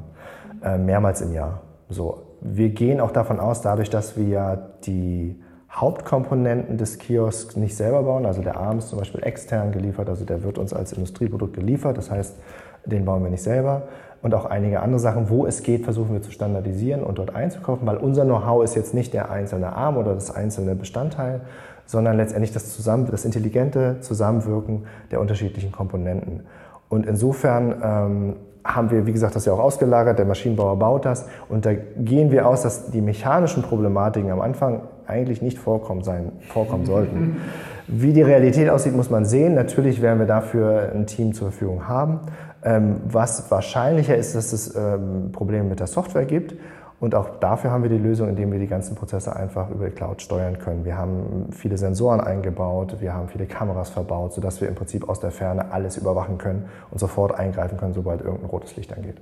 äh, 0.65 0.79
mehrmals 0.79 1.21
im 1.21 1.33
Jahr. 1.33 1.61
So, 1.89 2.23
wir 2.41 2.71
gehen 2.71 3.01
auch 3.01 3.11
davon 3.11 3.39
aus, 3.39 3.61
dadurch, 3.61 3.91
dass 3.91 4.17
wir 4.17 4.27
ja 4.27 4.57
die 4.57 5.41
Hauptkomponenten 5.71 6.77
des 6.77 6.99
Kiosks 6.99 7.57
nicht 7.57 7.77
selber 7.77 8.03
bauen, 8.03 8.27
also 8.27 8.43
der 8.43 8.57
Arm 8.57 8.79
ist 8.79 8.89
zum 8.89 8.99
Beispiel 8.99 9.23
extern 9.23 9.73
geliefert, 9.73 10.09
also 10.09 10.25
der 10.25 10.43
wird 10.43 10.59
uns 10.59 10.73
als 10.73 10.93
Industrieprodukt 10.93 11.55
geliefert, 11.55 11.97
das 11.97 12.11
heißt, 12.11 12.37
den 12.85 13.05
bauen 13.05 13.23
wir 13.23 13.31
nicht 13.31 13.43
selber. 13.43 13.83
Und 14.23 14.35
auch 14.35 14.45
einige 14.45 14.81
andere 14.81 15.01
Sachen, 15.01 15.29
wo 15.31 15.47
es 15.47 15.65
geht, 15.65 15.85
versuchen 15.85 16.13
wir 16.13 16.23
zu 16.23 16.31
standardisieren 16.31 17.03
und 17.03 17.19
dort 17.19 17.35
einzukaufen, 17.35 17.87
weil 17.87 17.97
unser 17.97 18.25
Know-how 18.25 18.63
ist 18.63 18.77
jetzt 18.77 18.95
nicht 18.95 19.13
der 19.13 19.31
einzelne 19.31 19.75
Arm 19.75 19.97
oder 19.97 20.15
das 20.15 20.35
einzelne 20.35 20.77
Bestandteil, 20.77 21.41
sondern 21.87 22.17
letztendlich 22.17 22.53
das, 22.53 22.73
Zusammen 22.73 23.09
das 23.11 23.25
intelligente 23.25 23.97
Zusammenwirken 24.01 24.85
der 25.11 25.21
unterschiedlichen 25.21 25.73
Komponenten. 25.73 26.43
Und 26.89 27.05
insofern 27.07 27.75
ähm, 27.83 28.37
haben 28.65 28.91
wir, 28.93 29.07
wie 29.07 29.13
gesagt, 29.13 29.35
das 29.35 29.45
ja 29.45 29.53
auch 29.55 29.59
ausgelagert, 29.59 30.19
der 30.19 30.27
Maschinenbauer 30.27 30.79
baut 30.79 31.05
das 31.05 31.27
und 31.49 31.67
da 31.67 31.73
gehen 31.75 32.31
wir 32.31 32.47
aus, 32.47 32.63
dass 32.63 32.91
die 32.91 33.01
mechanischen 33.01 33.63
Problematiken 33.63 34.31
am 34.31 34.41
Anfang 34.41 34.83
eigentlich 35.07 35.43
nicht 35.43 35.59
vorkommen, 35.59 36.03
sein, 36.03 36.33
vorkommen 36.49 36.87
sollten. 36.87 37.39
Wie 37.89 38.13
die 38.13 38.23
Realität 38.23 38.71
aussieht, 38.71 38.95
muss 38.95 39.11
man 39.11 39.25
sehen. 39.25 39.55
Natürlich 39.55 40.01
werden 40.01 40.21
wir 40.21 40.27
dafür 40.27 40.93
ein 40.95 41.07
Team 41.07 41.35
zur 41.35 41.51
Verfügung 41.51 41.89
haben. 41.89 42.21
Ähm, 42.65 43.01
was 43.05 43.51
wahrscheinlicher 43.51 44.17
ist, 44.17 44.35
dass 44.35 44.53
es 44.53 44.75
ähm, 44.77 45.33
Probleme 45.33 45.65
mit 45.65 45.81
der 45.81 45.89
Software 45.89 46.25
gibt. 46.25 46.55
Und 47.01 47.17
auch 47.17 47.41
dafür 47.41 47.73
haben 47.73 47.83
wir 47.83 47.91
die 47.91 47.99
Lösung, 47.99 48.29
indem 48.29 48.53
wir 48.53 48.61
die 48.61 48.69
ganzen 48.69 48.95
Prozesse 48.95 49.35
einfach 49.35 49.71
über 49.71 49.87
die 49.87 49.91
Cloud 49.93 50.23
steuern 50.23 50.61
können. 50.61 50.85
Wir 50.85 50.97
haben 50.97 51.49
viele 51.51 51.77
Sensoren 51.77 52.21
eingebaut, 52.21 52.99
wir 53.01 53.13
haben 53.13 53.27
viele 53.27 53.47
Kameras 53.47 53.91
verbaut, 53.91 54.33
sodass 54.35 54.61
wir 54.61 54.69
im 54.69 54.77
Prinzip 54.77 55.09
aus 55.09 55.19
der 55.19 55.33
Ferne 55.33 55.73
alles 55.73 55.97
überwachen 55.97 56.39
können 56.39 56.67
und 56.93 57.01
sofort 57.01 57.37
eingreifen 57.37 57.77
können, 57.77 57.93
sobald 57.93 58.21
irgendein 58.21 58.49
rotes 58.49 58.77
Licht 58.77 58.97
angeht. 58.97 59.17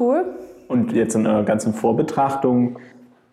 Cool. 0.00 0.24
Und 0.66 0.92
jetzt 0.92 1.14
in 1.14 1.24
eurer 1.28 1.44
ganzen 1.44 1.72
Vorbetrachtung, 1.72 2.80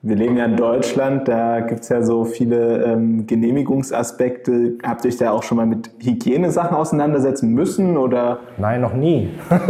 wir 0.06 0.16
leben 0.16 0.38
ja 0.38 0.46
in 0.46 0.56
Deutschland, 0.56 1.28
da 1.28 1.62
gibt 1.62 1.82
es 1.82 1.90
ja 1.90 2.04
so 2.04 2.26
viele 2.26 2.84
ähm, 2.84 3.26
Genehmigungsaspekte. 3.26 4.74
Habt 4.86 5.04
ihr 5.04 5.10
euch 5.10 5.18
da 5.18 5.32
auch 5.32 5.42
schon 5.42 5.58
mal 5.58 5.66
mit 5.66 5.90
Hygienesachen 6.00 6.78
auseinandersetzen 6.78 7.52
müssen? 7.52 7.98
Oder? 7.98 8.38
Nein, 8.58 8.82
noch 8.82 8.94
nie. 8.94 9.32
cool. 9.50 9.66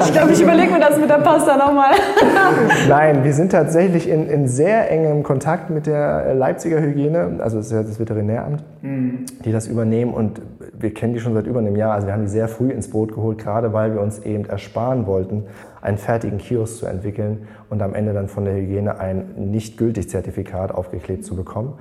Ich 0.00 0.12
glaube, 0.12 0.32
ich 0.32 0.42
überlege 0.42 0.72
mir 0.72 0.80
das 0.80 0.98
mit 0.98 1.08
der 1.08 1.20
Pasta 1.20 1.56
nochmal. 1.56 1.94
Nein, 2.88 3.24
wir 3.24 3.32
sind 3.32 3.52
tatsächlich 3.52 4.06
in, 4.06 4.28
in, 4.28 4.46
sehr 4.46 4.90
engem 4.90 5.22
Kontakt 5.22 5.70
mit 5.70 5.86
der 5.86 6.34
Leipziger 6.34 6.82
Hygiene, 6.82 7.36
also 7.38 7.56
das 7.56 7.66
ist 7.66 7.72
ja 7.72 7.82
das 7.82 7.98
Veterinäramt, 7.98 8.62
mhm. 8.82 9.24
die 9.42 9.52
das 9.52 9.68
übernehmen 9.68 10.12
und 10.12 10.42
wir 10.82 10.92
kennen 10.92 11.14
die 11.14 11.20
schon 11.20 11.34
seit 11.34 11.46
über 11.46 11.60
einem 11.60 11.76
Jahr. 11.76 11.94
Also 11.94 12.06
wir 12.06 12.14
haben 12.14 12.22
die 12.22 12.28
sehr 12.28 12.48
früh 12.48 12.70
ins 12.70 12.88
Boot 12.88 13.14
geholt, 13.14 13.38
gerade 13.38 13.72
weil 13.72 13.94
wir 13.94 14.00
uns 14.00 14.18
eben 14.20 14.44
ersparen 14.44 15.06
wollten, 15.06 15.44
einen 15.80 15.98
fertigen 15.98 16.38
Kiosk 16.38 16.78
zu 16.78 16.86
entwickeln 16.86 17.46
und 17.70 17.80
am 17.82 17.94
Ende 17.94 18.12
dann 18.12 18.28
von 18.28 18.44
der 18.44 18.54
Hygiene 18.54 18.98
ein 18.98 19.34
nicht 19.36 19.78
gültig 19.78 20.10
Zertifikat 20.10 20.72
aufgeklebt 20.72 21.24
zu 21.24 21.36
bekommen. 21.36 21.74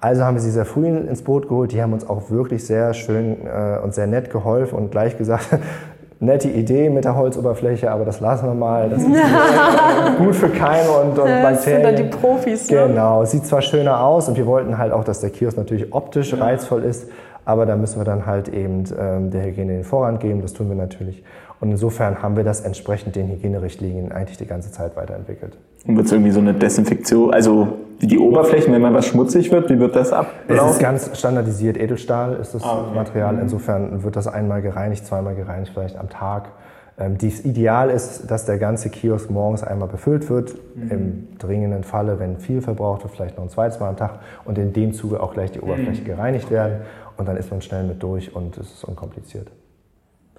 Also 0.00 0.22
haben 0.24 0.34
wir 0.34 0.40
sie 0.40 0.50
sehr 0.50 0.64
früh 0.64 0.86
ins 0.86 1.22
Boot 1.22 1.48
geholt. 1.48 1.72
Die 1.72 1.82
haben 1.82 1.92
uns 1.92 2.08
auch 2.08 2.30
wirklich 2.30 2.64
sehr 2.64 2.94
schön 2.94 3.46
äh, 3.46 3.78
und 3.82 3.94
sehr 3.94 4.06
nett 4.06 4.30
geholfen 4.30 4.78
und 4.78 4.90
gleich 4.90 5.18
gesagt, 5.18 5.48
nette 6.20 6.48
Idee 6.48 6.90
mit 6.90 7.04
der 7.04 7.16
Holzoberfläche, 7.16 7.90
aber 7.90 8.04
das 8.04 8.20
lassen 8.20 8.46
wir 8.46 8.54
mal. 8.54 8.90
Das 8.90 9.02
ist 9.02 9.08
gut 10.18 10.34
für 10.34 10.48
Keime 10.48 10.90
und, 10.90 11.10
und 11.10 11.16
Bakterien. 11.16 11.54
Das 11.54 11.64
sind 11.64 11.82
dann 11.82 11.96
die 11.96 12.04
Profis. 12.04 12.70
Ne? 12.70 12.86
Genau, 12.88 13.24
sieht 13.24 13.46
zwar 13.46 13.62
schöner 13.62 14.04
aus 14.04 14.28
und 14.28 14.36
wir 14.36 14.46
wollten 14.46 14.78
halt 14.78 14.92
auch, 14.92 15.04
dass 15.04 15.20
der 15.20 15.30
Kiosk 15.30 15.56
natürlich 15.56 15.92
optisch 15.92 16.32
ja. 16.32 16.38
reizvoll 16.38 16.84
ist, 16.84 17.08
aber 17.48 17.64
da 17.64 17.76
müssen 17.76 17.98
wir 17.98 18.04
dann 18.04 18.26
halt 18.26 18.48
eben 18.48 18.84
ähm, 19.00 19.30
der 19.30 19.46
Hygiene 19.46 19.72
den 19.72 19.84
Vorrang 19.84 20.18
geben. 20.18 20.42
Das 20.42 20.52
tun 20.52 20.68
wir 20.68 20.76
natürlich. 20.76 21.24
Und 21.60 21.70
insofern 21.70 22.22
haben 22.22 22.36
wir 22.36 22.44
das 22.44 22.60
entsprechend 22.60 23.16
den 23.16 23.26
Hygienerichtlinien 23.30 24.12
eigentlich 24.12 24.36
die 24.36 24.44
ganze 24.44 24.70
Zeit 24.70 24.96
weiterentwickelt. 24.96 25.56
Und 25.86 25.96
wird 25.96 26.04
es 26.04 26.12
irgendwie 26.12 26.30
so 26.30 26.40
eine 26.40 26.52
Desinfektion, 26.52 27.32
also 27.32 27.68
die 28.02 28.18
Oberflächen, 28.18 28.70
wenn 28.74 28.82
mal 28.82 28.92
was 28.92 29.06
schmutzig 29.06 29.50
wird, 29.50 29.70
wie 29.70 29.78
wird 29.78 29.96
das 29.96 30.12
ablaufen? 30.12 30.68
Es 30.68 30.74
ist 30.74 30.78
ganz 30.78 31.18
standardisiert. 31.18 31.78
Edelstahl 31.78 32.34
ist 32.34 32.54
das 32.54 32.62
ah, 32.64 32.82
okay. 32.82 32.94
Material. 32.94 33.32
Mhm. 33.32 33.40
Insofern 33.40 34.02
wird 34.02 34.16
das 34.16 34.26
einmal 34.26 34.60
gereinigt, 34.60 35.06
zweimal 35.06 35.34
gereinigt, 35.34 35.72
vielleicht 35.72 35.96
am 35.96 36.10
Tag. 36.10 36.50
Ähm, 36.98 37.16
das 37.16 37.46
Ideal 37.46 37.88
ist, 37.88 38.30
dass 38.30 38.44
der 38.44 38.58
ganze 38.58 38.90
Kiosk 38.90 39.30
morgens 39.30 39.62
einmal 39.64 39.88
befüllt 39.88 40.28
wird. 40.28 40.54
Mhm. 40.74 40.90
Im 40.90 41.28
dringenden 41.38 41.82
Falle, 41.82 42.18
wenn 42.18 42.36
viel 42.36 42.60
verbraucht 42.60 43.04
wird, 43.04 43.14
vielleicht 43.14 43.38
noch 43.38 43.44
ein 43.44 43.50
zweites 43.50 43.80
Mal 43.80 43.88
am 43.88 43.96
Tag. 43.96 44.18
Und 44.44 44.58
in 44.58 44.74
dem 44.74 44.92
Zuge 44.92 45.22
auch 45.22 45.32
gleich 45.32 45.50
die 45.50 45.60
Oberfläche 45.60 46.02
mhm. 46.02 46.06
gereinigt 46.06 46.50
werden. 46.50 46.82
Und 47.18 47.28
dann 47.28 47.36
ist 47.36 47.50
man 47.50 47.60
schnell 47.60 47.84
mit 47.84 48.02
durch 48.02 48.34
und 48.34 48.56
es 48.56 48.72
ist 48.72 48.84
unkompliziert. 48.84 49.48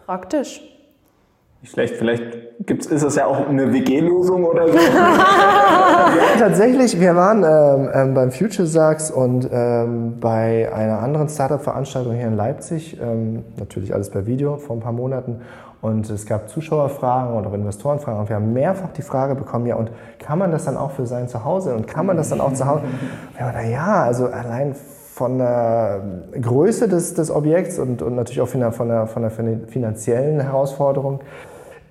Praktisch. 0.05 0.61
Nicht 1.61 1.73
schlecht, 1.73 1.95
vielleicht 1.97 2.23
gibt's, 2.65 2.85
ist 2.87 3.03
es 3.03 3.15
ja 3.17 3.25
auch 3.25 3.49
eine 3.49 3.73
WG-Lösung 3.73 4.45
oder 4.45 4.69
so. 4.69 4.77
ja, 4.77 6.39
tatsächlich, 6.39 6.97
wir 7.01 7.17
waren 7.17 7.43
ähm, 7.43 7.89
ähm, 7.93 8.13
beim 8.13 8.31
Future 8.31 8.65
Sachs 8.65 9.11
und 9.11 9.49
ähm, 9.51 10.21
bei 10.21 10.73
einer 10.73 10.99
anderen 10.99 11.27
Startup-Veranstaltung 11.27 12.13
hier 12.13 12.27
in 12.27 12.37
Leipzig, 12.37 12.97
ähm, 13.01 13.43
natürlich 13.57 13.93
alles 13.93 14.09
per 14.09 14.25
Video 14.25 14.55
vor 14.55 14.77
ein 14.77 14.79
paar 14.79 14.93
Monaten. 14.93 15.41
Und 15.81 16.09
es 16.09 16.25
gab 16.25 16.49
Zuschauerfragen 16.49 17.35
und 17.35 17.45
auch 17.45 17.53
Investorenfragen. 17.53 18.21
Und 18.21 18.29
wir 18.29 18.37
haben 18.37 18.53
mehrfach 18.53 18.91
die 18.93 19.01
Frage 19.01 19.35
bekommen, 19.35 19.65
ja, 19.65 19.75
und 19.75 19.91
kann 20.17 20.39
man 20.39 20.51
das 20.51 20.63
dann 20.63 20.77
auch 20.77 20.91
für 20.91 21.05
sein 21.05 21.27
Zuhause? 21.27 21.75
Und 21.75 21.87
kann 21.87 22.05
man 22.05 22.15
das 22.15 22.29
dann 22.29 22.39
auch 22.39 22.53
zu 22.53 22.65
Hause? 22.65 22.83
Wir 23.35 23.45
haben 23.45 23.53
gedacht, 23.53 23.71
ja, 23.71 24.03
also 24.03 24.27
allein 24.27 24.75
von 25.19 25.38
der 25.38 26.01
Größe 26.41 26.88
des, 26.88 27.13
des 27.13 27.29
Objekts 27.29 27.77
und, 27.77 28.01
und 28.01 28.15
natürlich 28.15 28.39
auch 28.39 28.47
von 28.47 28.62
der, 28.62 28.71
von, 28.71 28.88
der, 28.88 29.05
von 29.05 29.21
der 29.21 29.32
finanziellen 29.67 30.39
Herausforderung 30.39 31.19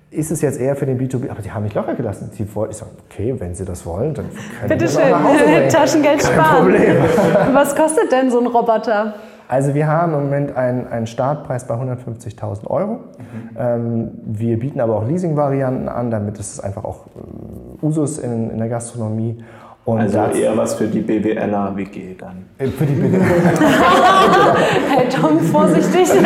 ist 0.09 0.31
es 0.31 0.41
jetzt 0.41 0.59
eher 0.59 0.75
für 0.75 0.87
den 0.87 0.99
B2B, 0.99 1.29
aber 1.29 1.43
die 1.43 1.51
haben 1.51 1.61
mich 1.61 1.75
locker 1.75 1.93
gelassen. 1.93 2.31
Die 2.35 2.55
wollten, 2.55 2.71
ich 2.71 2.77
sage, 2.77 2.89
okay, 3.07 3.35
wenn 3.37 3.53
Sie 3.53 3.65
das 3.65 3.85
wollen, 3.85 4.15
dann 4.15 4.25
können 4.59 4.69
Bitte 4.69 4.87
schön, 4.87 5.69
Taschengeld 5.69 6.21
Kein 6.21 6.33
sparen. 6.33 6.63
Problem. 6.63 6.95
Was 7.53 7.75
kostet 7.75 8.11
denn 8.11 8.31
so 8.31 8.39
ein 8.39 8.47
Roboter? 8.47 9.13
Also 9.47 9.75
wir 9.75 9.85
haben 9.85 10.15
im 10.15 10.23
Moment 10.23 10.57
einen, 10.57 10.87
einen 10.87 11.05
Startpreis 11.05 11.67
bei 11.67 11.75
150.000 11.75 12.65
Euro. 12.65 12.93
Mhm. 12.93 13.57
Ähm, 13.59 14.11
wir 14.25 14.57
bieten 14.57 14.79
aber 14.79 14.95
auch 14.95 15.07
Leasing-Varianten 15.07 15.87
an, 15.87 16.09
damit 16.09 16.39
ist 16.39 16.53
es 16.53 16.59
einfach 16.59 16.83
auch 16.83 17.05
äh, 17.05 17.85
Usus 17.85 18.17
in, 18.17 18.49
in 18.49 18.57
der 18.57 18.69
Gastronomie. 18.69 19.43
Und 19.93 20.01
also 20.01 20.19
eher 20.19 20.55
was 20.55 20.75
für 20.75 20.87
die 20.87 21.01
BWLer 21.01 21.75
WG 21.75 22.15
dann. 22.17 22.45
Äh, 22.57 22.67
für 22.67 22.85
die 22.85 22.93
BWLer. 22.93 23.25
hey 24.89 25.09
Tom, 25.09 25.39
vorsichtig. 25.39 26.09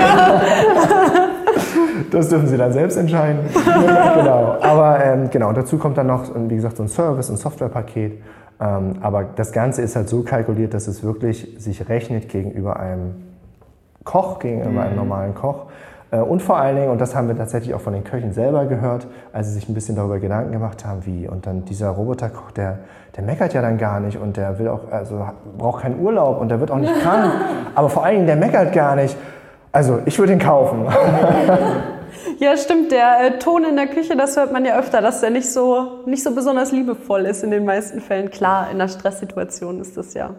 Das 2.11 2.29
dürfen 2.29 2.47
Sie 2.47 2.57
dann 2.57 2.71
selbst 2.71 2.95
entscheiden. 2.95 3.39
genau. 3.53 4.57
Aber 4.61 5.03
ähm, 5.03 5.29
genau, 5.31 5.51
dazu 5.51 5.79
kommt 5.79 5.97
dann 5.97 6.07
noch, 6.07 6.29
wie 6.35 6.55
gesagt, 6.55 6.77
so 6.77 6.83
ein 6.83 6.89
Service, 6.89 7.29
ein 7.31 7.37
Softwarepaket. 7.37 8.21
Ähm, 8.59 8.93
aber 9.01 9.23
das 9.35 9.51
Ganze 9.51 9.81
ist 9.81 9.95
halt 9.95 10.09
so 10.09 10.21
kalkuliert, 10.21 10.75
dass 10.75 10.87
es 10.87 11.03
wirklich 11.03 11.55
sich 11.57 11.89
rechnet 11.89 12.29
gegenüber 12.29 12.79
einem 12.79 13.15
Koch, 14.03 14.39
gegenüber 14.39 14.69
mhm. 14.69 14.77
einem 14.79 14.95
normalen 14.95 15.33
Koch. 15.33 15.65
Äh, 16.13 16.17
und 16.17 16.41
vor 16.41 16.57
allen 16.57 16.75
Dingen, 16.75 16.89
und 16.89 17.01
das 17.01 17.15
haben 17.15 17.27
wir 17.27 17.35
tatsächlich 17.35 17.73
auch 17.73 17.81
von 17.81 17.93
den 17.93 18.03
Köchen 18.03 18.31
selber 18.31 18.65
gehört, 18.65 19.07
als 19.33 19.47
sie 19.47 19.53
sich 19.53 19.67
ein 19.67 19.73
bisschen 19.73 19.95
darüber 19.95 20.19
Gedanken 20.19 20.51
gemacht 20.51 20.85
haben, 20.85 21.05
wie. 21.05 21.27
Und 21.27 21.47
dann 21.47 21.65
dieser 21.65 21.89
Roboterkoch, 21.89 22.51
der, 22.51 22.79
der 23.17 23.23
meckert 23.23 23.53
ja 23.53 23.61
dann 23.61 23.77
gar 23.77 23.99
nicht 23.99 24.17
und 24.17 24.37
der 24.37 24.59
will 24.59 24.67
auch, 24.67 24.91
also 24.91 25.27
braucht 25.57 25.81
keinen 25.81 25.99
Urlaub 25.99 26.39
und 26.39 26.49
der 26.49 26.59
wird 26.59 26.71
auch 26.71 26.77
nicht 26.77 26.93
krank. 27.01 27.31
Aber 27.75 27.89
vor 27.89 28.05
allen 28.05 28.15
Dingen, 28.15 28.27
der 28.27 28.35
meckert 28.35 28.73
gar 28.73 28.95
nicht. 28.95 29.17
Also 29.71 29.99
ich 30.05 30.17
würde 30.19 30.33
ihn 30.33 30.39
kaufen. 30.39 30.85
Ja, 32.37 32.55
stimmt. 32.57 32.91
Der 32.91 33.21
äh, 33.21 33.39
Ton 33.39 33.63
in 33.63 33.75
der 33.75 33.87
Küche, 33.87 34.15
das 34.15 34.37
hört 34.37 34.51
man 34.51 34.65
ja 34.65 34.77
öfter, 34.77 35.01
dass 35.01 35.21
der 35.21 35.29
nicht 35.29 35.51
so, 35.51 36.03
nicht 36.05 36.23
so 36.23 36.33
besonders 36.33 36.71
liebevoll 36.71 37.25
ist 37.25 37.43
in 37.43 37.51
den 37.51 37.65
meisten 37.65 38.01
Fällen. 38.01 38.29
Klar, 38.29 38.69
in 38.69 38.75
einer 38.75 38.87
Stresssituation 38.87 39.79
ist 39.81 39.97
das 39.97 40.13
ja. 40.13 40.31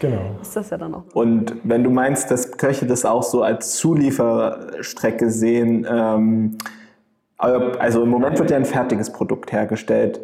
Genau. 0.00 0.20
Ist 0.40 0.56
das 0.56 0.70
ja 0.70 0.78
dann 0.78 0.94
auch. 0.94 1.04
Und 1.14 1.54
wenn 1.64 1.84
du 1.84 1.90
meinst, 1.90 2.30
dass 2.30 2.52
Köche 2.52 2.86
das 2.86 3.04
auch 3.04 3.22
so 3.22 3.42
als 3.42 3.76
Zulieferstrecke 3.76 5.30
sehen, 5.30 5.86
ähm, 5.90 6.58
also 7.36 8.02
im 8.02 8.08
Moment 8.08 8.38
wird 8.38 8.50
ja 8.50 8.56
ein 8.56 8.64
fertiges 8.64 9.12
Produkt 9.12 9.52
hergestellt. 9.52 10.20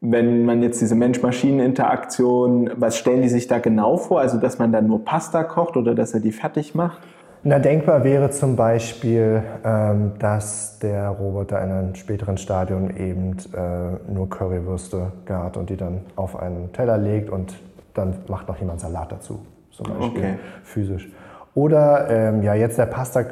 Wenn 0.00 0.44
man 0.44 0.62
jetzt 0.62 0.80
diese 0.80 0.94
Mensch-Maschinen-Interaktion, 0.94 2.70
was 2.76 2.96
stellen 2.96 3.22
die 3.22 3.28
sich 3.28 3.46
da 3.46 3.58
genau 3.58 3.96
vor? 3.96 4.20
Also, 4.20 4.38
dass 4.38 4.58
man 4.58 4.72
dann 4.72 4.86
nur 4.86 5.04
Pasta 5.04 5.44
kocht 5.44 5.76
oder 5.76 5.94
dass 5.94 6.14
er 6.14 6.20
die 6.20 6.32
fertig 6.32 6.74
macht? 6.74 7.00
Na, 7.48 7.58
denkbar 7.58 8.02
wäre 8.02 8.30
zum 8.30 8.56
Beispiel, 8.56 9.42
ähm, 9.64 10.12
dass 10.18 10.80
der 10.80 11.10
Roboter 11.10 11.62
in 11.62 11.70
einem 11.70 11.94
späteren 11.94 12.38
Stadium 12.38 12.90
eben 12.90 13.36
äh, 13.54 14.12
nur 14.12 14.28
Currywürste 14.28 15.12
gart 15.26 15.56
und 15.56 15.70
die 15.70 15.76
dann 15.76 16.00
auf 16.16 16.36
einen 16.40 16.72
Teller 16.72 16.98
legt 16.98 17.30
und 17.30 17.54
dann 17.96 18.14
macht 18.28 18.48
noch 18.48 18.58
jemand 18.58 18.80
Salat 18.80 19.12
dazu, 19.12 19.40
zum 19.70 19.86
Beispiel 19.86 20.08
okay. 20.08 20.34
physisch. 20.62 21.10
Oder 21.54 22.10
ähm, 22.10 22.42
ja, 22.42 22.54
jetzt 22.54 22.78
der 22.78 22.86
Pasta, 22.86 23.24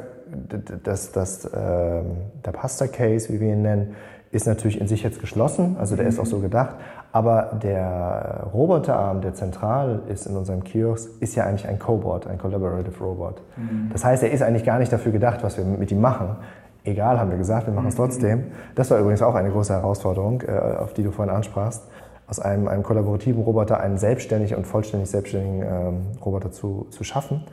das, 0.83 1.11
das, 1.11 1.45
ähm, 1.45 2.17
der 2.43 2.51
Pasta-Case, 2.51 3.31
wie 3.31 3.39
wir 3.39 3.53
ihn 3.53 3.61
nennen, 3.61 3.95
ist 4.31 4.47
natürlich 4.47 4.81
in 4.81 4.87
sich 4.87 5.03
jetzt 5.03 5.21
geschlossen, 5.21 5.77
also 5.79 5.95
der 5.95 6.07
ist 6.07 6.19
auch 6.19 6.25
so 6.25 6.39
gedacht, 6.39 6.75
aber 7.13 7.57
der 7.63 8.47
Roboterarm, 8.53 9.21
der 9.21 9.33
zentral 9.33 10.01
ist 10.09 10.25
in 10.25 10.35
unserem 10.35 10.65
Kiosk, 10.65 11.09
ist 11.21 11.35
ja 11.35 11.45
eigentlich 11.45 11.65
ein 11.65 11.79
Cobot, 11.79 12.27
ein 12.27 12.37
Collaborative 12.37 13.01
Robot. 13.01 13.41
Mhm. 13.55 13.89
Das 13.93 14.03
heißt, 14.03 14.23
er 14.23 14.31
ist 14.31 14.41
eigentlich 14.41 14.65
gar 14.65 14.79
nicht 14.79 14.91
dafür 14.91 15.13
gedacht, 15.13 15.41
was 15.41 15.57
wir 15.57 15.63
mit 15.63 15.89
ihm 15.91 16.01
machen. 16.01 16.35
Egal, 16.83 17.17
haben 17.17 17.31
wir 17.31 17.37
gesagt, 17.37 17.67
wir 17.67 17.73
machen 17.73 17.87
es 17.87 17.93
mhm. 17.93 17.99
trotzdem. 17.99 18.43
Das 18.75 18.91
war 18.91 18.99
übrigens 18.99 19.21
auch 19.21 19.35
eine 19.35 19.49
große 19.49 19.71
Herausforderung, 19.71 20.41
äh, 20.41 20.51
auf 20.77 20.93
die 20.93 21.03
du 21.03 21.11
vorhin 21.11 21.33
ansprachst, 21.33 21.83
aus 22.27 22.39
einem, 22.39 22.67
einem 22.67 22.83
kollaborativen 22.83 23.43
Roboter 23.43 23.79
einen 23.79 23.97
selbstständig 23.97 24.55
und 24.55 24.65
vollständig 24.65 25.09
selbstständigen 25.09 25.61
ähm, 25.61 26.01
Roboter 26.23 26.51
zu, 26.51 26.87
zu 26.89 27.03
schaffen. 27.03 27.43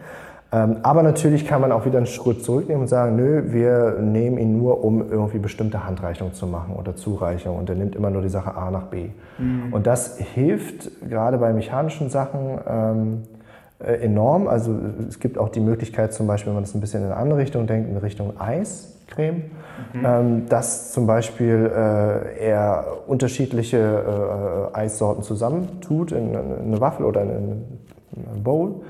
Ähm, 0.53 0.79
aber 0.83 1.03
natürlich 1.03 1.47
kann 1.47 1.63
man 1.63 1.73
auch 1.73 1.87
wieder 1.87 1.97
einen 1.97 2.07
Schritt 2.07 2.45
zurücknehmen 2.45 2.83
und 2.83 2.89
sagen, 2.89 3.17
nö, 3.17 3.53
wir 3.53 3.97
nehmen 4.01 4.37
ihn 4.37 4.59
nur, 4.59 4.85
um 4.85 5.11
irgendwie 5.11 5.39
bestimmte 5.39 5.87
Handreichungen 5.87 6.35
zu 6.35 6.47
machen 6.47 6.75
oder 6.75 6.95
Zureichung. 6.95 7.57
Und 7.57 7.71
er 7.71 7.77
nimmt 7.77 7.97
immer 7.97 8.11
nur 8.11 8.21
die 8.21 8.29
Sache 8.29 8.55
A 8.55 8.71
nach 8.71 8.85
B. 8.85 9.09
Mhm. 9.39 9.73
Und 9.73 9.87
das 9.87 10.19
hilft 10.19 10.91
gerade 11.09 11.39
bei 11.39 11.53
mechanischen 11.55 12.11
Sachen 12.11 12.59
ähm, 12.69 13.23
äh, 13.23 13.42
enorm. 13.85 14.49
Also 14.49 14.75
es 15.09 15.19
gibt 15.19 15.39
auch 15.39 15.49
die 15.49 15.61
Möglichkeit, 15.61 16.13
zum 16.13 16.27
Beispiel, 16.27 16.49
wenn 16.49 16.55
man 16.55 16.65
das 16.65 16.75
ein 16.75 16.81
bisschen 16.81 17.01
in 17.01 17.07
eine 17.07 17.17
andere 17.17 17.39
Richtung 17.41 17.67
denkt, 17.67 17.91
in 17.91 17.97
Richtung 17.97 18.41
Eiscreme, 18.41 19.51
mhm. 19.93 20.05
ähm, 20.05 20.49
dass 20.49 20.93
zum 20.93 21.07
Beispiel 21.07 21.71
äh, 21.75 22.39
er 22.39 22.87
unterschiedliche 23.07 24.71
äh, 24.73 24.77
Eissorten 24.77 25.23
zusammentut 25.23 26.13
in, 26.13 26.35
in 26.35 26.37
eine 26.67 26.81
Waffel 26.81 27.05
oder 27.05 27.23
in 27.23 27.29
eine 27.29 28.41
Bowl 28.43 28.83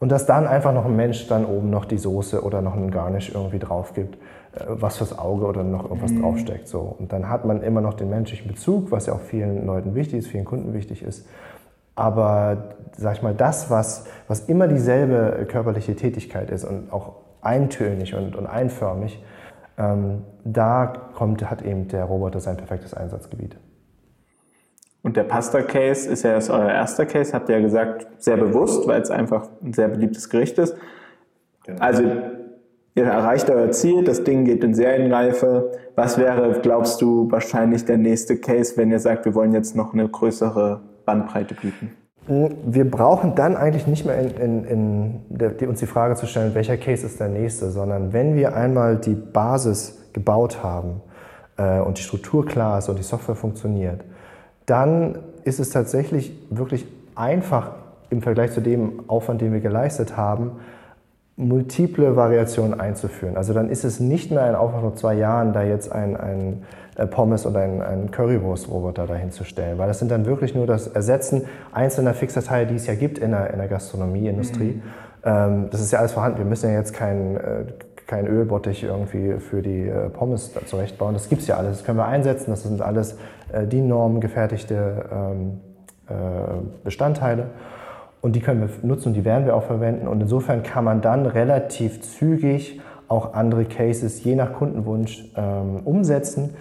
und 0.00 0.10
dass 0.10 0.26
dann 0.26 0.46
einfach 0.46 0.72
noch 0.72 0.86
ein 0.86 0.96
Mensch 0.96 1.26
dann 1.28 1.44
oben 1.44 1.70
noch 1.70 1.84
die 1.84 1.98
Soße 1.98 2.42
oder 2.42 2.62
noch 2.62 2.74
einen 2.74 2.90
Garnish 2.90 3.32
irgendwie 3.34 3.58
drauf 3.58 3.92
gibt, 3.94 4.16
äh, 4.54 4.64
was 4.66 4.96
fürs 4.96 5.16
Auge 5.18 5.44
oder 5.44 5.62
noch 5.62 5.84
irgendwas 5.84 6.12
mhm. 6.12 6.22
draufsteckt. 6.22 6.68
So. 6.68 6.96
Und 6.98 7.12
dann 7.12 7.28
hat 7.28 7.44
man 7.44 7.62
immer 7.62 7.82
noch 7.82 7.94
den 7.94 8.08
menschlichen 8.08 8.48
Bezug, 8.48 8.90
was 8.90 9.06
ja 9.06 9.12
auch 9.12 9.20
vielen 9.20 9.66
Leuten 9.66 9.94
wichtig 9.94 10.20
ist, 10.20 10.28
vielen 10.28 10.46
Kunden 10.46 10.72
wichtig 10.72 11.02
ist. 11.02 11.26
Aber 12.00 12.76
sag 12.96 13.16
ich 13.16 13.22
mal, 13.22 13.34
das, 13.34 13.68
was, 13.68 14.06
was 14.26 14.48
immer 14.48 14.68
dieselbe 14.68 15.44
körperliche 15.46 15.94
Tätigkeit 15.94 16.50
ist 16.50 16.64
und 16.64 16.90
auch 16.90 17.16
eintönig 17.42 18.14
und, 18.14 18.36
und 18.36 18.46
einförmig, 18.46 19.22
ähm, 19.76 20.22
da 20.42 21.10
kommt, 21.14 21.50
hat 21.50 21.60
eben 21.60 21.88
der 21.88 22.04
Roboter 22.04 22.40
sein 22.40 22.56
perfektes 22.56 22.94
Einsatzgebiet. 22.94 23.58
Und 25.02 25.18
der 25.18 25.24
Pasta-Case 25.24 26.08
ist 26.08 26.22
ja 26.22 26.32
jetzt 26.32 26.48
euer 26.48 26.70
erster 26.70 27.04
Case, 27.04 27.34
habt 27.34 27.50
ihr 27.50 27.56
ja 27.56 27.60
gesagt, 27.60 28.06
sehr 28.16 28.38
bewusst, 28.38 28.88
weil 28.88 29.02
es 29.02 29.10
einfach 29.10 29.48
ein 29.62 29.74
sehr 29.74 29.88
beliebtes 29.88 30.30
Gericht 30.30 30.56
ist. 30.56 30.74
Genau. 31.66 31.82
Also 31.82 32.02
ihr 32.94 33.04
erreicht 33.04 33.50
euer 33.50 33.70
Ziel, 33.72 34.04
das 34.04 34.24
Ding 34.24 34.46
geht 34.46 34.64
in 34.64 34.72
Serienreife. 34.72 35.72
Was 35.96 36.16
wäre, 36.16 36.60
glaubst 36.62 37.02
du, 37.02 37.30
wahrscheinlich 37.30 37.84
der 37.84 37.98
nächste 37.98 38.38
Case, 38.38 38.78
wenn 38.78 38.90
ihr 38.90 39.00
sagt, 39.00 39.26
wir 39.26 39.34
wollen 39.34 39.52
jetzt 39.52 39.76
noch 39.76 39.92
eine 39.92 40.08
größere 40.08 40.80
Bandbreite 41.04 41.54
bieten? 41.54 41.92
Wir 42.26 42.88
brauchen 42.88 43.34
dann 43.34 43.56
eigentlich 43.56 43.86
nicht 43.86 44.04
mehr 44.04 44.18
in, 44.18 44.30
in, 44.36 44.64
in 44.64 45.20
der, 45.30 45.50
die, 45.50 45.66
uns 45.66 45.80
die 45.80 45.86
Frage 45.86 46.14
zu 46.14 46.26
stellen, 46.26 46.54
welcher 46.54 46.76
Case 46.76 47.04
ist 47.04 47.18
der 47.18 47.28
nächste, 47.28 47.70
sondern 47.70 48.12
wenn 48.12 48.36
wir 48.36 48.54
einmal 48.54 48.96
die 48.96 49.14
Basis 49.14 49.98
gebaut 50.12 50.62
haben 50.62 51.00
äh, 51.56 51.80
und 51.80 51.98
die 51.98 52.02
Struktur 52.02 52.46
klar 52.46 52.78
ist 52.78 52.88
und 52.88 52.98
die 52.98 53.02
Software 53.02 53.34
funktioniert, 53.34 54.02
dann 54.66 55.18
ist 55.44 55.58
es 55.58 55.70
tatsächlich 55.70 56.32
wirklich 56.50 56.86
einfach 57.14 57.72
im 58.10 58.22
Vergleich 58.22 58.52
zu 58.52 58.60
dem 58.60 59.08
Aufwand, 59.08 59.40
den 59.40 59.52
wir 59.52 59.60
geleistet 59.60 60.16
haben, 60.16 60.52
multiple 61.36 62.16
Variationen 62.16 62.78
einzuführen. 62.78 63.36
Also 63.36 63.54
dann 63.54 63.70
ist 63.70 63.84
es 63.84 63.98
nicht 63.98 64.30
mehr 64.30 64.44
ein 64.44 64.54
Aufwand 64.54 64.82
von 64.82 64.96
zwei 64.96 65.14
Jahren, 65.14 65.52
da 65.52 65.62
jetzt 65.62 65.90
ein, 65.90 66.16
ein 66.16 66.64
Pommes 67.06 67.46
oder 67.46 67.60
ein, 67.60 67.80
ein 67.82 68.10
Currywurst-Roboter 68.10 69.06
dahinzustellen, 69.06 69.78
weil 69.78 69.88
das 69.88 69.98
sind 69.98 70.10
dann 70.10 70.26
wirklich 70.26 70.54
nur 70.54 70.66
das 70.66 70.86
Ersetzen 70.88 71.42
einzelner 71.72 72.14
fixer 72.14 72.42
Teile, 72.42 72.66
die 72.66 72.74
es 72.74 72.86
ja 72.86 72.94
gibt 72.94 73.18
in 73.18 73.30
der, 73.30 73.50
in 73.52 73.58
der 73.58 73.68
Gastronomieindustrie. 73.68 74.74
Mhm. 74.74 74.82
Ähm, 75.24 75.68
das 75.70 75.80
ist 75.80 75.92
ja 75.92 75.98
alles 75.98 76.12
vorhanden. 76.12 76.38
Wir 76.38 76.44
müssen 76.44 76.70
ja 76.70 76.76
jetzt 76.76 76.94
kein, 76.94 77.36
äh, 77.36 77.64
kein 78.06 78.26
Ölbottich 78.26 78.82
irgendwie 78.84 79.38
für 79.38 79.62
die 79.62 79.86
äh, 79.86 80.08
Pommes 80.08 80.52
zurechtbauen. 80.66 81.14
Das 81.14 81.28
gibt 81.28 81.42
es 81.42 81.48
ja 81.48 81.56
alles. 81.56 81.78
Das 81.78 81.84
können 81.84 81.98
wir 81.98 82.06
einsetzen. 82.06 82.50
Das 82.50 82.62
sind 82.62 82.80
alles 82.80 83.18
äh, 83.52 83.66
DIN-Normen 83.66 84.20
gefertigte 84.20 85.04
ähm, 85.12 85.60
äh, 86.08 86.12
Bestandteile. 86.84 87.50
Und 88.20 88.36
die 88.36 88.40
können 88.40 88.60
wir 88.60 88.68
nutzen 88.82 89.08
und 89.08 89.14
die 89.14 89.24
werden 89.24 89.46
wir 89.46 89.56
auch 89.56 89.62
verwenden. 89.62 90.06
Und 90.06 90.20
insofern 90.20 90.62
kann 90.62 90.84
man 90.84 91.00
dann 91.00 91.24
relativ 91.24 92.02
zügig 92.02 92.80
auch 93.08 93.34
andere 93.34 93.64
Cases 93.64 94.22
je 94.22 94.34
nach 94.34 94.52
Kundenwunsch 94.52 95.32
ähm, 95.36 95.80
umsetzen. 95.84 96.54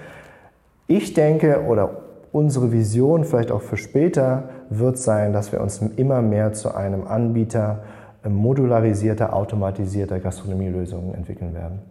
Ich 0.91 1.13
denke, 1.13 1.65
oder 1.67 2.01
unsere 2.31 2.71
Vision 2.71 3.23
vielleicht 3.23 3.51
auch 3.51 3.61
für 3.61 3.77
später 3.77 4.49
wird 4.71 4.97
sein, 4.97 5.33
dass 5.33 5.51
wir 5.51 5.61
uns 5.61 5.83
immer 5.97 6.23
mehr 6.23 6.53
zu 6.53 6.73
einem 6.73 7.05
Anbieter 7.05 7.83
modularisierter, 8.27 9.35
automatisierter 9.35 10.19
Gastronomielösungen 10.19 11.13
entwickeln 11.13 11.53
werden. 11.53 11.83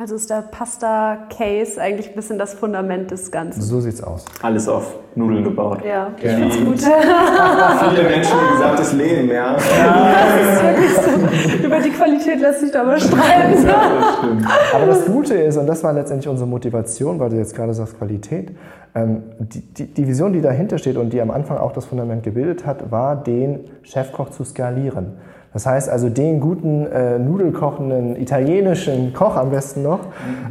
Also 0.00 0.14
ist 0.14 0.30
der 0.30 0.40
Pasta-Case 0.50 1.78
eigentlich 1.78 2.08
ein 2.08 2.14
bisschen 2.14 2.38
das 2.38 2.54
Fundament 2.54 3.10
des 3.10 3.30
Ganzen. 3.30 3.60
So 3.60 3.80
sieht's 3.80 4.02
aus. 4.02 4.24
Alles 4.40 4.66
auf 4.66 4.94
Nudeln 5.14 5.44
gebaut. 5.44 5.84
Ja, 5.86 6.08
ich 6.16 6.24
ja. 6.24 6.38
gut. 6.38 6.78
Viele 7.90 8.08
Menschen 8.08 8.32
haben 8.32 8.52
gesagt, 8.56 8.78
das 8.78 8.92
Leben, 8.94 9.28
ja. 9.28 9.58
ja. 9.58 10.14
Das 10.14 10.54
ist 10.54 10.62
wirklich 10.64 11.60
so. 11.60 11.66
Über 11.66 11.80
die 11.80 11.90
Qualität 11.90 12.40
lässt 12.40 12.60
sich 12.60 12.70
da 12.70 12.80
aber 12.80 12.98
streiten. 12.98 13.66
Ja, 13.66 14.00
das 14.40 14.74
aber 14.74 14.86
das 14.86 15.04
Gute 15.04 15.34
ist, 15.34 15.58
und 15.58 15.66
das 15.66 15.84
war 15.84 15.92
letztendlich 15.92 16.28
unsere 16.28 16.48
Motivation, 16.48 17.20
weil 17.20 17.28
du 17.28 17.36
jetzt 17.36 17.54
gerade 17.54 17.74
sagst 17.74 17.98
Qualität, 17.98 18.56
ähm, 18.94 19.24
die, 19.38 19.60
die, 19.60 19.84
die 19.84 20.08
Vision, 20.08 20.32
die 20.32 20.40
dahinter 20.40 20.78
steht 20.78 20.96
und 20.96 21.12
die 21.12 21.20
am 21.20 21.30
Anfang 21.30 21.58
auch 21.58 21.72
das 21.72 21.84
Fundament 21.84 22.22
gebildet 22.22 22.64
hat, 22.64 22.90
war, 22.90 23.22
den 23.22 23.66
Chefkoch 23.82 24.30
zu 24.30 24.44
skalieren. 24.44 25.18
Das 25.52 25.66
heißt 25.66 25.88
also, 25.88 26.08
den 26.08 26.40
guten, 26.40 26.86
äh, 26.86 27.18
nudelkochenden 27.18 28.16
italienischen 28.16 29.12
Koch 29.12 29.36
am 29.36 29.50
besten 29.50 29.82
noch, 29.82 30.00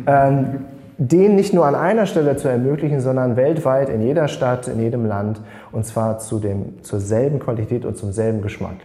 ähm, 0.05 0.65
den 0.97 1.35
nicht 1.35 1.53
nur 1.53 1.65
an 1.65 1.75
einer 1.75 2.05
Stelle 2.05 2.35
zu 2.35 2.49
ermöglichen, 2.49 2.99
sondern 2.99 3.37
weltweit 3.37 3.87
in 3.87 4.01
jeder 4.01 4.27
Stadt, 4.27 4.67
in 4.67 4.79
jedem 4.79 5.05
Land 5.05 5.39
und 5.71 5.85
zwar 5.85 6.19
zu 6.19 6.39
dem, 6.39 6.83
zur 6.83 6.99
selben 6.99 7.39
Qualität 7.39 7.85
und 7.85 7.97
zum 7.97 8.11
selben 8.11 8.41
Geschmack. 8.41 8.75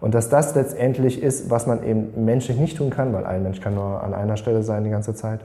Und 0.00 0.14
dass 0.14 0.28
das 0.28 0.56
letztendlich 0.56 1.22
ist, 1.22 1.48
was 1.48 1.68
man 1.68 1.84
eben 1.84 2.24
menschlich 2.24 2.58
nicht 2.58 2.76
tun 2.76 2.90
kann, 2.90 3.12
weil 3.12 3.24
ein 3.24 3.44
Mensch 3.44 3.60
kann 3.60 3.76
nur 3.76 4.02
an 4.02 4.14
einer 4.14 4.36
Stelle 4.36 4.64
sein 4.64 4.82
die 4.82 4.90
ganze 4.90 5.14
Zeit. 5.14 5.38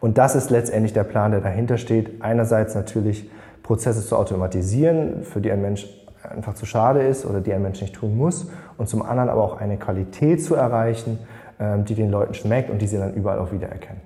Und 0.00 0.18
das 0.18 0.36
ist 0.36 0.50
letztendlich 0.50 0.92
der 0.92 1.04
Plan, 1.04 1.30
der 1.30 1.40
dahinter 1.40 1.78
steht. 1.78 2.22
Einerseits 2.22 2.74
natürlich 2.74 3.30
Prozesse 3.62 4.06
zu 4.06 4.16
automatisieren, 4.16 5.22
für 5.22 5.40
die 5.40 5.50
ein 5.50 5.62
Mensch 5.62 5.88
einfach 6.30 6.54
zu 6.54 6.66
schade 6.66 7.00
ist 7.00 7.26
oder 7.26 7.40
die 7.40 7.52
ein 7.52 7.62
Mensch 7.62 7.80
nicht 7.80 7.94
tun 7.94 8.16
muss. 8.16 8.50
Und 8.78 8.88
zum 8.88 9.02
anderen 9.02 9.28
aber 9.28 9.42
auch 9.42 9.60
eine 9.60 9.76
Qualität 9.76 10.42
zu 10.42 10.54
erreichen, 10.54 11.18
ähm, 11.58 11.84
die 11.84 11.94
den 11.94 12.10
Leuten 12.10 12.34
schmeckt 12.34 12.70
und 12.70 12.82
die 12.82 12.86
sie 12.86 12.98
dann 12.98 13.14
überall 13.14 13.38
auch 13.38 13.52
wiedererkennen. 13.52 14.00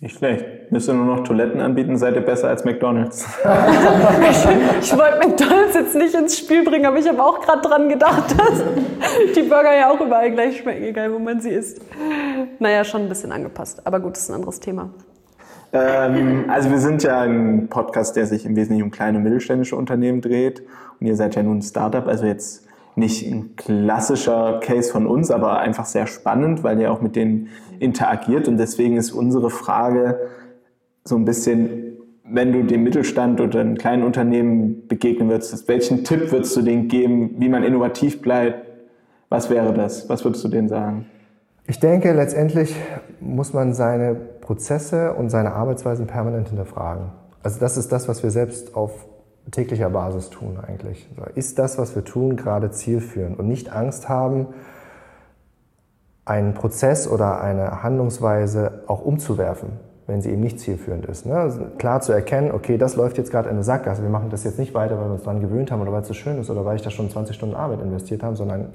Nicht 0.00 0.18
schlecht. 0.18 0.44
Müsst 0.70 0.88
ihr 0.88 0.94
nur 0.94 1.06
noch 1.06 1.22
Toiletten 1.22 1.60
anbieten, 1.60 1.96
seid 1.96 2.16
ihr 2.16 2.20
besser 2.20 2.48
als 2.48 2.64
McDonalds. 2.64 3.26
ich, 3.44 4.90
ich 4.92 4.98
wollte 4.98 5.28
McDonalds 5.28 5.74
jetzt 5.74 5.94
nicht 5.94 6.14
ins 6.14 6.36
Spiel 6.36 6.64
bringen, 6.64 6.84
aber 6.84 6.98
ich 6.98 7.08
habe 7.08 7.22
auch 7.22 7.40
gerade 7.40 7.62
dran 7.62 7.88
gedacht, 7.88 8.34
dass 8.36 8.62
die 9.36 9.42
Burger 9.42 9.74
ja 9.74 9.90
auch 9.90 10.00
überall 10.00 10.32
gleich 10.32 10.58
schmecken, 10.58 10.82
egal 10.82 11.12
wo 11.12 11.18
man 11.20 11.40
sie 11.40 11.50
isst. 11.50 11.80
Naja, 12.58 12.84
schon 12.84 13.02
ein 13.02 13.08
bisschen 13.08 13.30
angepasst. 13.30 13.86
Aber 13.86 14.00
gut, 14.00 14.16
das 14.16 14.24
ist 14.24 14.30
ein 14.30 14.34
anderes 14.34 14.58
Thema. 14.58 14.90
Ähm, 15.74 16.44
also 16.48 16.70
wir 16.70 16.78
sind 16.78 17.02
ja 17.02 17.22
ein 17.22 17.66
Podcast, 17.68 18.14
der 18.14 18.26
sich 18.26 18.46
im 18.46 18.54
Wesentlichen 18.54 18.84
um 18.84 18.90
kleine 18.92 19.18
und 19.18 19.24
mittelständische 19.24 19.76
Unternehmen 19.76 20.20
dreht. 20.20 20.62
Und 21.00 21.06
ihr 21.06 21.16
seid 21.16 21.34
ja 21.34 21.42
nun 21.42 21.58
ein 21.58 21.62
Startup, 21.62 22.06
also 22.06 22.24
jetzt 22.24 22.66
nicht 22.94 23.26
ein 23.26 23.56
klassischer 23.56 24.60
Case 24.62 24.92
von 24.92 25.08
uns, 25.08 25.32
aber 25.32 25.58
einfach 25.58 25.84
sehr 25.84 26.06
spannend, 26.06 26.62
weil 26.62 26.80
ihr 26.80 26.92
auch 26.92 27.02
mit 27.02 27.16
denen 27.16 27.48
interagiert. 27.80 28.46
Und 28.46 28.56
deswegen 28.56 28.96
ist 28.96 29.10
unsere 29.10 29.50
Frage 29.50 30.20
so 31.02 31.16
ein 31.16 31.24
bisschen, 31.24 31.96
wenn 32.22 32.52
du 32.52 32.62
dem 32.62 32.84
Mittelstand 32.84 33.40
oder 33.40 33.60
einem 33.60 33.76
kleinen 33.76 34.04
Unternehmen 34.04 34.86
begegnen 34.86 35.28
würdest, 35.28 35.66
welchen 35.66 36.04
Tipp 36.04 36.30
würdest 36.30 36.56
du 36.56 36.62
denen 36.62 36.86
geben, 36.86 37.34
wie 37.38 37.48
man 37.48 37.64
innovativ 37.64 38.22
bleibt? 38.22 38.64
Was 39.28 39.50
wäre 39.50 39.74
das? 39.74 40.08
Was 40.08 40.24
würdest 40.24 40.44
du 40.44 40.48
denen 40.48 40.68
sagen? 40.68 41.06
Ich 41.66 41.80
denke, 41.80 42.12
letztendlich 42.12 42.76
muss 43.20 43.52
man 43.52 43.72
seine 43.72 44.14
Prozesse 44.44 45.14
und 45.14 45.30
seine 45.30 45.54
Arbeitsweisen 45.54 46.06
permanent 46.06 46.48
hinterfragen. 46.48 47.06
Also 47.42 47.58
das 47.58 47.76
ist 47.76 47.90
das, 47.90 48.08
was 48.08 48.22
wir 48.22 48.30
selbst 48.30 48.76
auf 48.76 48.92
täglicher 49.50 49.90
Basis 49.90 50.30
tun 50.30 50.58
eigentlich. 50.66 51.08
Ist 51.34 51.58
das, 51.58 51.78
was 51.78 51.94
wir 51.94 52.04
tun, 52.04 52.36
gerade 52.36 52.70
zielführend 52.70 53.38
und 53.38 53.48
nicht 53.48 53.72
Angst 53.72 54.08
haben, 54.08 54.48
einen 56.24 56.54
Prozess 56.54 57.06
oder 57.06 57.40
eine 57.40 57.82
Handlungsweise 57.82 58.84
auch 58.86 59.02
umzuwerfen, 59.04 59.72
wenn 60.06 60.22
sie 60.22 60.30
eben 60.30 60.40
nicht 60.40 60.58
zielführend 60.58 61.04
ist. 61.06 61.26
Ne? 61.26 61.36
Also 61.36 61.60
klar 61.76 62.00
zu 62.00 62.12
erkennen, 62.12 62.52
okay, 62.52 62.78
das 62.78 62.96
läuft 62.96 63.18
jetzt 63.18 63.30
gerade 63.30 63.50
in 63.50 63.56
eine 63.56 63.64
Sackgasse, 63.64 64.02
wir 64.02 64.08
machen 64.08 64.30
das 64.30 64.44
jetzt 64.44 64.58
nicht 64.58 64.72
weiter, 64.72 64.98
weil 64.98 65.08
wir 65.08 65.14
uns 65.14 65.24
daran 65.24 65.40
gewöhnt 65.40 65.70
haben 65.70 65.82
oder 65.82 65.92
weil 65.92 66.02
es 66.02 66.08
so 66.08 66.14
schön 66.14 66.38
ist 66.38 66.48
oder 66.48 66.64
weil 66.64 66.76
ich 66.76 66.82
da 66.82 66.90
schon 66.90 67.10
20 67.10 67.36
Stunden 67.36 67.54
Arbeit 67.54 67.82
investiert 67.82 68.22
habe, 68.22 68.36
sondern 68.36 68.72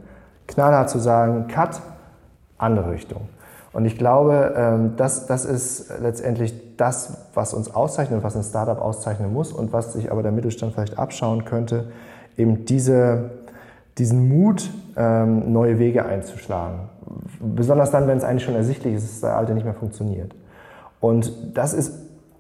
knallhart 0.48 0.90
zu 0.92 1.00
sagen, 1.00 1.48
cut, 1.48 1.82
andere 2.60 2.92
Richtung. 2.92 3.22
Und 3.72 3.86
ich 3.86 3.98
glaube, 3.98 4.54
ähm, 4.56 4.94
das, 4.98 5.28
das 5.28 5.46
ist 5.46 5.92
letztendlich 6.02 6.76
das, 6.78 7.30
was 7.34 7.54
uns 7.54 7.74
auszeichnet 7.74 8.24
was 8.24 8.36
ein 8.36 8.44
Startup 8.44 8.82
auszeichnen 8.82 9.32
muss 9.32 9.52
und 9.52 9.74
was 9.74 9.94
sich 9.94 10.12
aber 10.12 10.24
der 10.24 10.32
Mittelstand 10.32 10.74
vielleicht 10.74 10.98
abschauen 10.98 11.46
könnte, 11.46 11.92
eben 12.38 12.66
diese, 12.66 13.32
diesen 13.98 14.28
Mut, 14.28 14.70
ähm, 14.98 15.52
neue 15.52 15.78
Wege 15.78 16.06
einzuschlagen. 16.06 16.90
Besonders 17.40 17.92
dann, 17.92 18.08
wenn 18.08 18.18
es 18.18 18.24
eigentlich 18.24 18.44
schon 18.44 18.56
ersichtlich 18.56 18.96
ist, 18.96 19.04
dass 19.04 19.22
der 19.22 19.38
alte 19.38 19.54
nicht 19.54 19.66
mehr 19.66 19.74
funktioniert. 19.74 20.34
Und 21.00 21.32
das 21.54 21.74
ist 21.74 21.94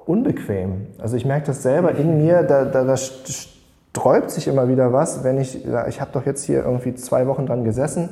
unbequem. 0.05 0.87
Also 0.97 1.15
ich 1.15 1.25
merke 1.25 1.47
das 1.47 1.61
selber 1.61 1.93
in 1.93 2.17
mir, 2.17 2.43
da, 2.43 2.65
da, 2.65 2.83
da 2.83 2.95
sträubt 2.97 4.31
sich 4.31 4.47
immer 4.47 4.67
wieder 4.67 4.91
was, 4.91 5.23
wenn 5.23 5.39
ich, 5.39 5.65
ich 5.87 6.01
habe 6.01 6.11
doch 6.11 6.25
jetzt 6.25 6.43
hier 6.43 6.63
irgendwie 6.63 6.95
zwei 6.95 7.27
Wochen 7.27 7.45
dran 7.45 7.63
gesessen 7.63 8.09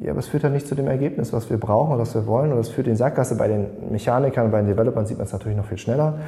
ja, 0.00 0.12
aber 0.12 0.20
es 0.20 0.28
führt 0.28 0.44
dann 0.44 0.52
nicht 0.52 0.68
zu 0.68 0.74
dem 0.74 0.86
Ergebnis, 0.86 1.32
was 1.32 1.50
wir 1.50 1.58
brauchen 1.58 1.94
und 1.94 1.98
was 1.98 2.14
wir 2.14 2.26
wollen. 2.26 2.52
Und 2.52 2.58
es 2.58 2.68
führt 2.68 2.86
in 2.86 2.96
Sackgasse. 2.96 3.36
Bei 3.36 3.48
den 3.48 3.90
Mechanikern, 3.90 4.50
bei 4.50 4.58
den 4.58 4.68
Developern 4.68 5.06
sieht 5.06 5.18
man 5.18 5.26
es 5.26 5.32
natürlich 5.32 5.56
noch 5.56 5.64
viel 5.64 5.78
schneller. 5.78 6.18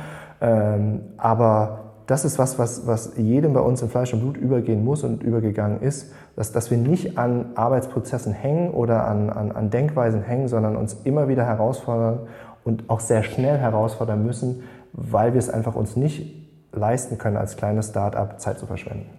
Ähm, 0.41 1.03
aber 1.17 1.91
das 2.07 2.25
ist 2.25 2.41
was, 2.41 2.59
was, 2.59 2.89
was 2.89 3.17
jedem 3.17 3.53
bei 3.53 3.61
uns 3.61 3.81
in 3.83 3.89
Fleisch 3.89 4.13
und 4.13 4.21
Blut 4.21 4.37
übergehen 4.37 4.85
muss 4.85 5.05
und 5.05 5.23
übergegangen 5.23 5.81
ist, 5.81 6.13
dass, 6.35 6.51
dass 6.51 6.71
wir 6.73 6.79
nicht 6.79 7.17
an 7.19 7.53
Arbeitsprozessen 7.55 8.33
hängen 8.33 8.73
oder 8.73 9.07
an, 9.07 9.31
an, 9.31 9.53
an 9.53 9.71
Denkweisen 9.71 10.23
hängen, 10.23 10.49
sondern 10.49 10.75
uns 10.77 10.95
immer 11.05 11.29
wieder 11.29 11.45
herausfordern 11.45 12.27
und 12.65 12.91
auch 12.91 12.99
sehr 12.99 13.23
schnell 13.23 13.59
herausfordern 13.59 14.25
müssen, 14.25 14.65
weil 14.93 15.35
wir 15.35 15.39
es 15.39 15.49
einfach 15.49 15.77
uns 15.77 15.95
nicht 15.95 16.51
leisten 16.73 17.19
können, 17.19 17.37
als 17.37 17.57
kleines 17.57 17.91
Start-up 17.91 18.41
Zeit 18.41 18.59
zu 18.59 18.67
verschwenden. 18.67 19.11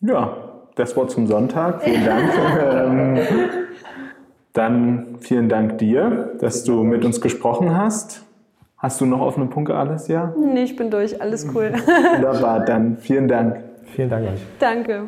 Ja, 0.00 0.41
das 0.74 0.96
Wort 0.96 1.10
zum 1.10 1.26
Sonntag. 1.26 1.82
Vielen 1.82 2.04
Dank. 2.04 2.30
ähm, 2.62 3.18
dann 4.52 5.16
vielen 5.20 5.48
Dank 5.48 5.78
dir, 5.78 6.34
dass 6.40 6.64
du 6.64 6.82
mit 6.82 7.04
uns 7.04 7.20
gesprochen 7.20 7.76
hast. 7.76 8.22
Hast 8.76 9.00
du 9.00 9.06
noch 9.06 9.20
offene 9.20 9.46
Punkte, 9.46 9.74
Alessia? 9.74 10.34
Nee, 10.36 10.64
ich 10.64 10.76
bin 10.76 10.90
durch. 10.90 11.20
Alles 11.20 11.46
cool. 11.54 11.72
Wunderbar, 12.14 12.64
dann 12.64 12.98
vielen 12.98 13.28
Dank. 13.28 13.60
Vielen 13.94 14.10
Dank 14.10 14.28
euch. 14.28 14.40
Danke. 14.58 15.04